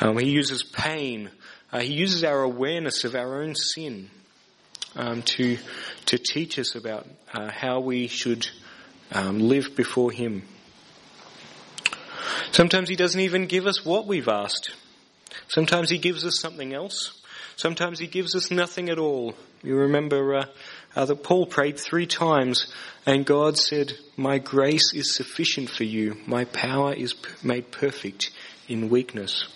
Um, 0.00 0.18
he 0.18 0.30
uses 0.30 0.62
pain. 0.62 1.30
Uh, 1.72 1.80
he 1.80 1.94
uses 1.94 2.24
our 2.24 2.42
awareness 2.42 3.04
of 3.04 3.14
our 3.14 3.42
own 3.42 3.54
sin 3.54 4.10
um, 4.96 5.22
to 5.22 5.58
to 6.06 6.18
teach 6.18 6.58
us 6.58 6.74
about 6.74 7.06
uh, 7.32 7.50
how 7.50 7.80
we 7.80 8.08
should 8.08 8.48
um, 9.12 9.38
live 9.40 9.76
before 9.76 10.10
Him. 10.10 10.42
Sometimes 12.50 12.88
He 12.88 12.96
doesn't 12.96 13.20
even 13.20 13.46
give 13.46 13.66
us 13.66 13.84
what 13.84 14.06
we've 14.06 14.28
asked. 14.28 14.74
Sometimes 15.48 15.90
He 15.90 15.98
gives 15.98 16.24
us 16.24 16.38
something 16.40 16.74
else. 16.74 17.22
Sometimes 17.56 17.98
He 17.98 18.06
gives 18.06 18.34
us 18.34 18.50
nothing 18.50 18.88
at 18.88 18.98
all. 18.98 19.34
You 19.62 19.76
remember 19.76 20.36
uh, 20.36 20.44
uh, 20.94 21.04
that 21.04 21.22
Paul 21.22 21.46
prayed 21.46 21.78
three 21.78 22.06
times 22.06 22.72
and 23.04 23.26
God 23.26 23.58
said, 23.58 23.92
My 24.16 24.38
grace 24.38 24.92
is 24.94 25.14
sufficient 25.14 25.68
for 25.68 25.84
you. 25.84 26.16
My 26.26 26.44
power 26.44 26.92
is 26.92 27.14
made 27.42 27.70
perfect 27.70 28.30
in 28.68 28.88
weakness. 28.88 29.48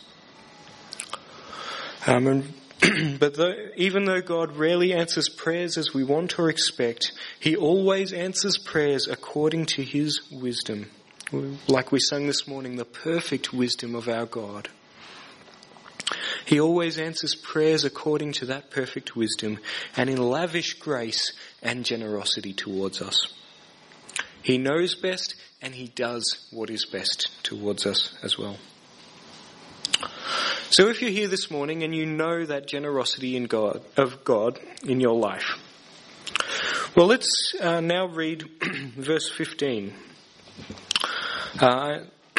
Um, 2.07 2.27
and 2.27 2.53
but 3.21 3.35
though, 3.35 3.55
even 3.77 4.05
though 4.05 4.21
God 4.21 4.57
rarely 4.57 4.93
answers 4.93 5.29
prayers 5.29 5.79
as 5.79 5.95
we 5.95 6.05
want 6.05 6.39
or 6.39 6.51
expect, 6.51 7.13
He 7.39 7.57
always 7.57 8.13
answers 8.13 8.59
prayers 8.59 9.07
according 9.07 9.67
to 9.67 9.85
His 9.85 10.21
wisdom. 10.31 10.91
Like 11.67 11.93
we 11.93 12.01
sang 12.01 12.27
this 12.27 12.47
morning, 12.47 12.77
the 12.77 12.85
perfect 12.85 13.53
wisdom 13.53 13.95
of 13.95 14.09
our 14.09 14.27
God. 14.27 14.69
He 16.45 16.61
always 16.61 16.99
answers 16.99 17.35
prayers 17.35 17.85
according 17.85 18.33
to 18.35 18.47
that 18.47 18.71
perfect 18.71 19.17
wisdom 19.17 19.59
and 19.97 20.11
in 20.11 20.19
lavish 20.19 20.75
grace 20.75 21.33
and 21.63 21.85
generosity 21.85 22.53
towards 22.53 23.01
us. 23.01 23.33
He 24.43 24.59
knows 24.59 24.95
best 24.95 25.37
and 25.63 25.75
he 25.75 25.87
does 25.87 26.49
what 26.51 26.69
is 26.69 26.85
best 26.85 27.31
towards 27.45 27.87
us 27.87 28.13
as 28.23 28.37
well. 28.37 28.59
So 30.73 30.89
if 30.89 31.03
you're 31.03 31.11
here 31.11 31.29
this 31.29 31.51
morning 31.51 31.83
and 31.83 31.95
you 31.95 32.07
know 32.07 32.47
that 32.47 32.67
generosity 32.67 33.37
in 33.37 33.45
God, 33.45 33.83
of 33.99 34.25
God 34.25 34.59
in 34.83 35.01
your 35.01 35.15
life, 35.15 35.59
well, 36.97 37.09
let's 37.09 37.29
uh, 37.61 37.81
now 37.81 38.07
read 38.07 38.49
verse 38.97 39.29
15. 39.29 39.93
Uh, 41.61 41.99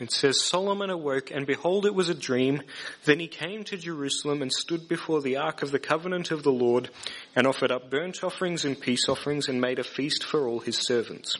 it 0.00 0.10
says, 0.10 0.46
Solomon 0.46 0.88
awoke, 0.88 1.30
and 1.30 1.46
behold, 1.46 1.84
it 1.84 1.94
was 1.94 2.08
a 2.08 2.14
dream. 2.14 2.62
Then 3.04 3.20
he 3.20 3.28
came 3.28 3.64
to 3.64 3.76
Jerusalem 3.76 4.40
and 4.40 4.50
stood 4.50 4.88
before 4.88 5.20
the 5.20 5.36
ark 5.36 5.60
of 5.60 5.70
the 5.70 5.78
covenant 5.78 6.30
of 6.30 6.44
the 6.44 6.50
Lord, 6.50 6.88
and 7.36 7.46
offered 7.46 7.70
up 7.70 7.90
burnt 7.90 8.24
offerings 8.24 8.64
and 8.64 8.80
peace 8.80 9.10
offerings, 9.10 9.46
and 9.46 9.60
made 9.60 9.78
a 9.78 9.84
feast 9.84 10.24
for 10.24 10.48
all 10.48 10.60
his 10.60 10.78
servants. 10.78 11.36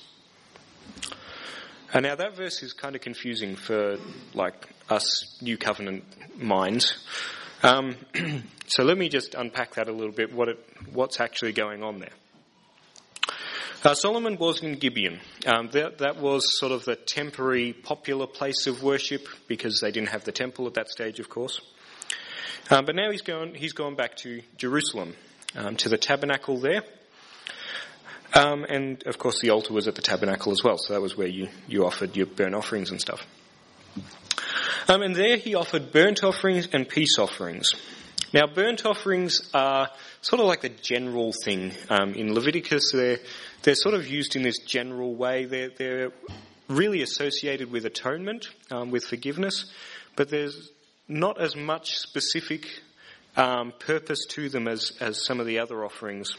And 1.93 2.03
now 2.03 2.15
that 2.17 2.37
verse 2.37 2.63
is 2.63 2.75
kind 2.75 2.95
of 2.95 3.01
confusing 3.01 3.57
for 3.57 3.97
like 4.35 4.69
us 4.91 5.41
New 5.41 5.57
Covenant 5.57 6.05
minds. 6.37 6.99
Um, 7.63 7.97
so 8.67 8.85
let 8.85 8.99
me 8.99 9.09
just 9.09 9.35
unpack 9.35 9.75
that 9.75 9.89
a 9.89 9.93
little 9.93 10.13
bit. 10.13 10.33
What 10.33 10.49
it, 10.49 10.59
what's 10.93 11.19
actually 11.19 11.53
going 11.53 11.83
on 11.83 11.99
there? 11.99 12.13
Uh, 13.85 13.95
Solomon 13.95 14.37
was 14.37 14.63
in 14.63 14.75
Gibeon. 14.75 15.21
Um, 15.47 15.69
that, 15.71 15.99
that 15.99 16.17
was 16.21 16.59
sort 16.59 16.73
of 16.73 16.85
the 16.85 16.97
temporary 16.97 17.73
popular 17.73 18.27
place 18.27 18.67
of 18.67 18.83
worship 18.83 19.27
because 19.47 19.81
they 19.81 19.91
didn't 19.91 20.09
have 20.09 20.25
the 20.25 20.33
temple 20.33 20.67
at 20.67 20.75
that 20.75 20.89
stage, 20.89 21.21
of 21.21 21.29
course. 21.29 21.61
Um, 22.71 22.85
but 22.85 22.97
now 22.97 23.11
he's 23.11 23.23
gone, 23.23 23.55
he's 23.55 23.73
gone 23.73 23.95
back 23.95 24.17
to 24.17 24.43
Jerusalem, 24.57 25.15
um, 25.57 25.77
to 25.77 25.89
the 25.89 25.97
tabernacle 25.97 26.59
there. 26.59 26.83
Um, 28.35 28.65
and 28.65 29.03
of 29.07 29.19
course, 29.19 29.41
the 29.41 29.51
altar 29.51 29.73
was 29.73 29.89
at 29.89 29.95
the 29.95 30.03
tabernacle 30.03 30.53
as 30.53 30.63
well, 30.63 30.77
so 30.79 30.93
that 30.93 31.01
was 31.01 31.17
where 31.17 31.29
you, 31.29 31.49
you 31.67 31.87
offered 31.87 32.17
your 32.17 32.27
burnt 32.27 32.55
offerings 32.55 32.91
and 32.91 33.01
stuff. 33.01 33.27
Um, 34.89 35.03
and 35.03 35.15
there 35.15 35.37
he 35.37 35.55
offered 35.55 35.93
burnt 35.93 36.23
offerings 36.23 36.69
and 36.73 36.89
peace 36.89 37.19
offerings. 37.19 37.71
Now, 38.33 38.47
burnt 38.47 38.85
offerings 38.85 39.51
are 39.55 39.89
sort 40.21 40.41
of 40.41 40.47
like 40.47 40.61
the 40.61 40.69
general 40.69 41.33
thing. 41.45 41.73
Um, 41.89 42.13
in 42.15 42.35
Leviticus, 42.35 42.93
they're, 42.93 43.19
they're 43.63 43.75
sort 43.75 43.95
of 43.95 44.07
used 44.07 44.37
in 44.37 44.43
this 44.43 44.59
general 44.59 45.15
way. 45.15 45.47
They're, 45.47 45.71
they're 45.71 46.13
really 46.69 47.01
associated 47.03 47.71
with 47.71 47.87
atonement, 47.87 48.49
um, 48.71 48.91
with 48.91 49.05
forgiveness, 49.05 49.73
but 50.15 50.29
there's 50.29 50.71
not 51.09 51.41
as 51.41 51.57
much 51.57 51.97
specific 51.97 52.67
um, 53.37 53.73
purpose 53.79 54.27
to 54.31 54.51
them 54.51 54.69
as, 54.69 54.93
as 55.01 55.25
some 55.25 55.41
of 55.41 55.47
the 55.47 55.59
other 55.59 55.85
offerings. 55.85 56.37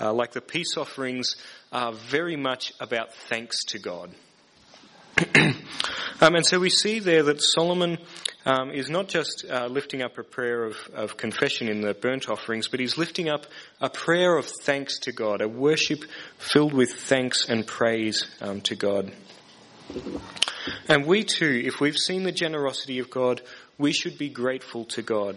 Uh, 0.00 0.12
like 0.12 0.32
the 0.32 0.40
peace 0.40 0.76
offerings 0.76 1.36
are 1.72 1.92
very 1.92 2.36
much 2.36 2.72
about 2.80 3.12
thanks 3.28 3.64
to 3.64 3.78
God. 3.78 4.10
um, 5.34 6.34
and 6.36 6.46
so 6.46 6.60
we 6.60 6.70
see 6.70 7.00
there 7.00 7.24
that 7.24 7.42
Solomon 7.42 7.98
um, 8.46 8.70
is 8.70 8.88
not 8.88 9.08
just 9.08 9.44
uh, 9.50 9.66
lifting 9.66 10.00
up 10.00 10.16
a 10.16 10.22
prayer 10.22 10.64
of, 10.64 10.76
of, 10.94 11.16
confession 11.16 11.68
in 11.68 11.80
the 11.80 11.92
burnt 11.92 12.28
offerings, 12.28 12.68
but 12.68 12.78
he's 12.78 12.96
lifting 12.96 13.28
up 13.28 13.46
a 13.80 13.90
prayer 13.90 14.36
of 14.36 14.46
thanks 14.62 15.00
to 15.00 15.12
God, 15.12 15.40
a 15.40 15.48
worship 15.48 16.04
filled 16.38 16.72
with 16.72 16.92
thanks 16.92 17.48
and 17.48 17.66
praise 17.66 18.26
um, 18.40 18.60
to 18.62 18.76
God. 18.76 19.12
And 20.88 21.06
we 21.06 21.24
too, 21.24 21.62
if 21.64 21.80
we've 21.80 21.96
seen 21.96 22.22
the 22.22 22.32
generosity 22.32 23.00
of 23.00 23.10
God, 23.10 23.42
we 23.76 23.92
should 23.92 24.18
be 24.18 24.28
grateful 24.28 24.84
to 24.86 25.02
God. 25.02 25.36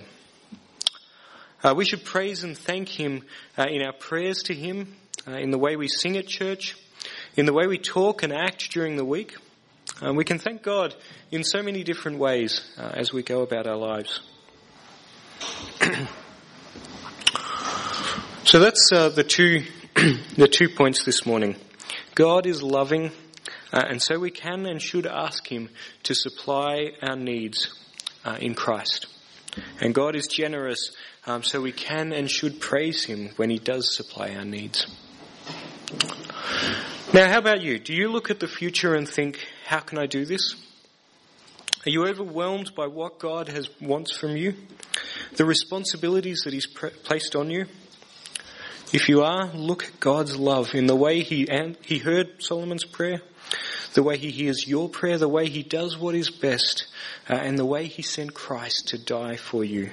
Uh, 1.63 1.75
we 1.75 1.85
should 1.85 2.03
praise 2.03 2.43
and 2.43 2.57
thank 2.57 2.89
Him 2.89 3.23
uh, 3.55 3.67
in 3.69 3.83
our 3.83 3.93
prayers 3.93 4.39
to 4.43 4.53
Him, 4.53 4.95
uh, 5.27 5.33
in 5.33 5.51
the 5.51 5.59
way 5.59 5.75
we 5.75 5.87
sing 5.87 6.17
at 6.17 6.25
church, 6.25 6.75
in 7.35 7.45
the 7.45 7.53
way 7.53 7.67
we 7.67 7.77
talk 7.77 8.23
and 8.23 8.33
act 8.33 8.71
during 8.71 8.95
the 8.95 9.05
week. 9.05 9.35
Um, 10.01 10.15
we 10.15 10.23
can 10.23 10.39
thank 10.39 10.63
God 10.63 10.95
in 11.29 11.43
so 11.43 11.61
many 11.61 11.83
different 11.83 12.17
ways 12.17 12.61
uh, 12.79 12.93
as 12.95 13.13
we 13.13 13.21
go 13.21 13.41
about 13.41 13.67
our 13.67 13.75
lives. 13.75 14.21
so 18.43 18.59
that's 18.59 18.89
uh, 18.91 19.09
the 19.09 19.23
two 19.23 19.63
the 20.35 20.47
two 20.47 20.69
points 20.69 21.05
this 21.05 21.27
morning. 21.27 21.57
God 22.15 22.47
is 22.47 22.63
loving, 22.63 23.11
uh, 23.71 23.83
and 23.87 24.01
so 24.01 24.17
we 24.17 24.31
can 24.31 24.65
and 24.65 24.81
should 24.81 25.05
ask 25.05 25.45
Him 25.45 25.69
to 26.03 26.15
supply 26.15 26.93
our 27.03 27.15
needs 27.15 27.69
in 28.39 28.55
Christ. 28.55 29.10
And 29.79 29.93
God 29.93 30.15
is 30.15 30.27
generous 30.27 30.95
um, 31.25 31.43
so 31.43 31.61
we 31.61 31.71
can 31.71 32.13
and 32.13 32.29
should 32.29 32.59
praise 32.59 33.03
Him 33.05 33.29
when 33.35 33.49
He 33.49 33.59
does 33.59 33.95
supply 33.95 34.35
our 34.35 34.45
needs. 34.45 34.87
Now, 37.13 37.29
how 37.29 37.39
about 37.39 37.61
you? 37.61 37.77
Do 37.77 37.93
you 37.93 38.09
look 38.09 38.31
at 38.31 38.39
the 38.39 38.47
future 38.47 38.95
and 38.95 39.07
think, 39.07 39.45
how 39.65 39.79
can 39.79 39.97
I 39.97 40.05
do 40.05 40.25
this? 40.25 40.55
Are 41.85 41.89
you 41.89 42.05
overwhelmed 42.05 42.73
by 42.75 42.87
what 42.87 43.19
God 43.19 43.49
has 43.49 43.67
wants 43.81 44.15
from 44.15 44.37
you? 44.37 44.55
The 45.35 45.45
responsibilities 45.45 46.43
that 46.45 46.53
He's 46.53 46.67
placed 46.67 47.35
on 47.35 47.49
you? 47.49 47.65
If 48.93 49.09
you 49.09 49.23
are, 49.23 49.47
look 49.53 49.85
at 49.85 49.99
God's 49.99 50.37
love 50.37 50.75
in 50.75 50.87
the 50.87 50.95
way 50.95 51.21
He, 51.21 51.47
he 51.83 51.97
heard 51.97 52.41
Solomon's 52.43 52.85
prayer, 52.85 53.21
the 53.93 54.03
way 54.03 54.17
He 54.17 54.31
hears 54.31 54.67
your 54.67 54.89
prayer, 54.89 55.17
the 55.17 55.27
way 55.27 55.49
He 55.49 55.63
does 55.63 55.97
what 55.97 56.15
is 56.15 56.29
best, 56.29 56.87
uh, 57.29 57.33
and 57.33 57.57
the 57.57 57.65
way 57.65 57.87
He 57.87 58.01
sent 58.01 58.33
Christ 58.33 58.89
to 58.89 58.97
die 58.97 59.35
for 59.35 59.63
you. 59.63 59.91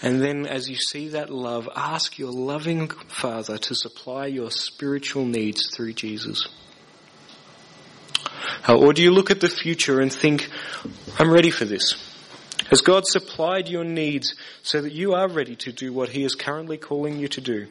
And 0.00 0.22
then 0.22 0.46
as 0.46 0.68
you 0.68 0.76
see 0.76 1.08
that 1.08 1.30
love, 1.30 1.68
ask 1.74 2.18
your 2.18 2.30
loving 2.30 2.88
Father 2.88 3.58
to 3.58 3.74
supply 3.74 4.26
your 4.26 4.50
spiritual 4.50 5.24
needs 5.24 5.74
through 5.74 5.94
Jesus. 5.94 6.46
Uh, 8.68 8.76
or 8.76 8.92
do 8.92 9.02
you 9.02 9.10
look 9.10 9.30
at 9.30 9.40
the 9.40 9.48
future 9.48 10.00
and 10.00 10.12
think, 10.12 10.48
I'm 11.18 11.30
ready 11.30 11.50
for 11.50 11.64
this? 11.64 11.94
Has 12.70 12.80
God 12.82 13.06
supplied 13.06 13.68
your 13.68 13.84
needs 13.84 14.34
so 14.62 14.80
that 14.82 14.92
you 14.92 15.14
are 15.14 15.28
ready 15.28 15.56
to 15.56 15.72
do 15.72 15.92
what 15.92 16.10
He 16.10 16.22
is 16.22 16.34
currently 16.34 16.76
calling 16.76 17.18
you 17.18 17.28
to 17.28 17.40
do? 17.40 17.66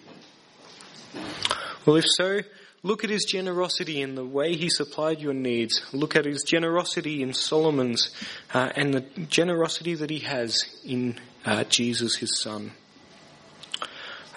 Well, 1.85 1.95
if 1.97 2.05
so, 2.07 2.41
look 2.87 3.03
at 3.03 3.09
His 3.09 3.25
generosity 3.25 4.01
in 4.01 4.15
the 4.15 4.25
way 4.25 4.55
He 4.55 4.69
supplied 4.69 5.21
your 5.21 5.33
needs. 5.33 5.81
Look 5.93 6.15
at 6.15 6.25
His 6.25 6.43
generosity 6.43 7.21
in 7.21 7.33
Solomon's 7.33 8.09
uh, 8.53 8.71
and 8.75 8.93
the 8.93 9.01
generosity 9.27 9.95
that 9.95 10.09
He 10.09 10.19
has 10.19 10.63
in 10.85 11.19
uh, 11.47 11.63
Jesus, 11.63 12.17
his 12.17 12.39
son. 12.41 12.71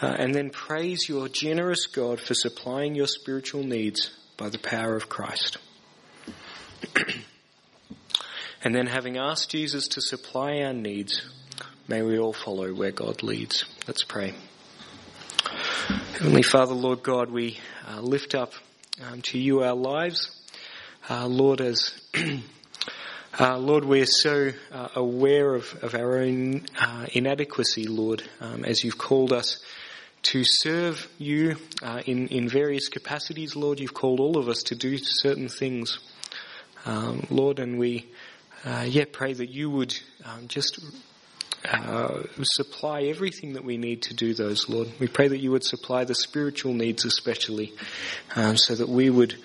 Uh, 0.00 0.06
and 0.06 0.34
then 0.34 0.48
praise 0.48 1.08
your 1.08 1.28
generous 1.28 1.86
God 1.86 2.20
for 2.20 2.34
supplying 2.34 2.94
your 2.94 3.08
spiritual 3.08 3.64
needs 3.64 4.10
by 4.38 4.48
the 4.48 4.58
power 4.58 4.96
of 4.96 5.08
Christ. 5.10 5.58
and 8.64 8.74
then, 8.74 8.86
having 8.86 9.18
asked 9.18 9.50
Jesus 9.50 9.88
to 9.88 10.00
supply 10.00 10.62
our 10.62 10.72
needs, 10.72 11.20
may 11.86 12.00
we 12.00 12.18
all 12.18 12.32
follow 12.32 12.72
where 12.72 12.92
God 12.92 13.22
leads. 13.22 13.66
Let's 13.86 14.04
pray. 14.04 14.34
Heavenly 16.20 16.42
Father, 16.42 16.74
Lord 16.74 17.02
God, 17.02 17.30
we 17.30 17.56
uh, 17.88 17.98
lift 18.02 18.34
up 18.34 18.52
um, 19.02 19.22
to 19.22 19.38
you 19.38 19.62
our 19.62 19.74
lives. 19.74 20.30
Uh, 21.08 21.26
Lord, 21.26 21.62
as 21.62 21.98
Uh, 23.38 23.56
Lord, 23.56 23.86
we're 23.86 24.04
so 24.04 24.52
uh, 24.70 24.88
aware 24.96 25.54
of, 25.54 25.72
of, 25.82 25.94
our 25.94 26.18
own 26.18 26.66
uh, 26.78 27.06
inadequacy, 27.12 27.84
Lord, 27.84 28.22
um, 28.40 28.66
as 28.66 28.84
you've 28.84 28.98
called 28.98 29.32
us 29.32 29.60
to 30.24 30.42
serve 30.44 31.08
you 31.16 31.56
uh, 31.82 32.02
in, 32.04 32.26
in 32.26 32.50
various 32.50 32.88
capacities, 32.88 33.56
Lord. 33.56 33.80
You've 33.80 33.94
called 33.94 34.20
all 34.20 34.36
of 34.36 34.48
us 34.48 34.64
to 34.64 34.74
do 34.74 34.98
certain 34.98 35.48
things, 35.48 36.00
um, 36.84 37.26
Lord, 37.30 37.60
and 37.60 37.78
we 37.78 38.10
yet 38.84 39.14
pray 39.14 39.32
that 39.32 39.48
you 39.48 39.70
would 39.70 39.98
um, 40.26 40.48
just 40.48 40.84
uh, 41.64 42.22
supply 42.42 43.02
everything 43.02 43.54
that 43.54 43.64
we 43.64 43.76
need 43.76 44.02
to 44.02 44.14
do 44.14 44.34
those, 44.34 44.68
Lord. 44.68 44.88
We 44.98 45.08
pray 45.08 45.28
that 45.28 45.40
you 45.40 45.50
would 45.52 45.64
supply 45.64 46.04
the 46.04 46.14
spiritual 46.14 46.72
needs 46.72 47.04
especially, 47.04 47.72
um, 48.34 48.56
so 48.56 48.74
that 48.74 48.88
we 48.88 49.10
would 49.10 49.36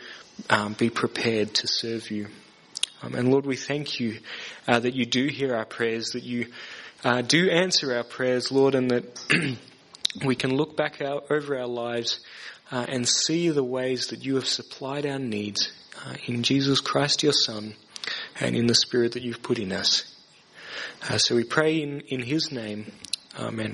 um, 0.49 0.74
be 0.74 0.89
prepared 0.89 1.53
to 1.55 1.68
serve 1.68 2.09
you. 2.11 2.28
Um, 3.01 3.16
and 3.16 3.30
Lord, 3.30 3.45
we 3.45 3.57
thank 3.57 3.99
you 3.99 4.20
uh, 4.68 4.80
that 4.80 4.95
you 4.95 5.05
do 5.05 5.28
hear 5.28 5.55
our 5.55 5.66
prayers, 5.66 6.11
that 6.11 6.24
you 6.24 6.47
uh, 7.03 7.22
do 7.22 7.49
answer 7.49 7.95
our 7.95 8.03
prayers, 8.03 8.51
Lord, 8.51 8.76
and 8.76 8.89
that 8.91 9.57
we 10.26 10.36
can 10.36 10.55
look 10.55 10.78
back 10.78 11.01
over 11.01 11.59
our 11.59 11.68
lives 11.68 12.22
uh, 12.72 12.86
and 12.88 13.07
see 13.07 13.49
the 13.49 13.63
ways 13.63 14.07
that 14.07 14.24
you 14.24 14.36
have 14.36 14.47
supplied 14.47 15.05
our 15.05 15.20
needs 15.20 15.72
uh, 16.05 16.16
in 16.26 16.43
Jesus 16.43 16.80
Christ, 16.80 17.24
your 17.24 17.34
Son, 17.34 17.76
and 18.39 18.55
in 18.55 18.68
the 18.68 18.76
Spirit 18.76 19.13
that 19.13 19.24
you've 19.24 19.43
put 19.43 19.59
in 19.59 19.72
us. 19.72 20.14
Uh, 21.02 21.18
so 21.18 21.36
we 21.36 21.43
pray 21.43 21.82
in, 21.82 22.02
in 22.02 22.22
his 22.22 22.52
name. 22.52 22.91
Amen. 23.38 23.74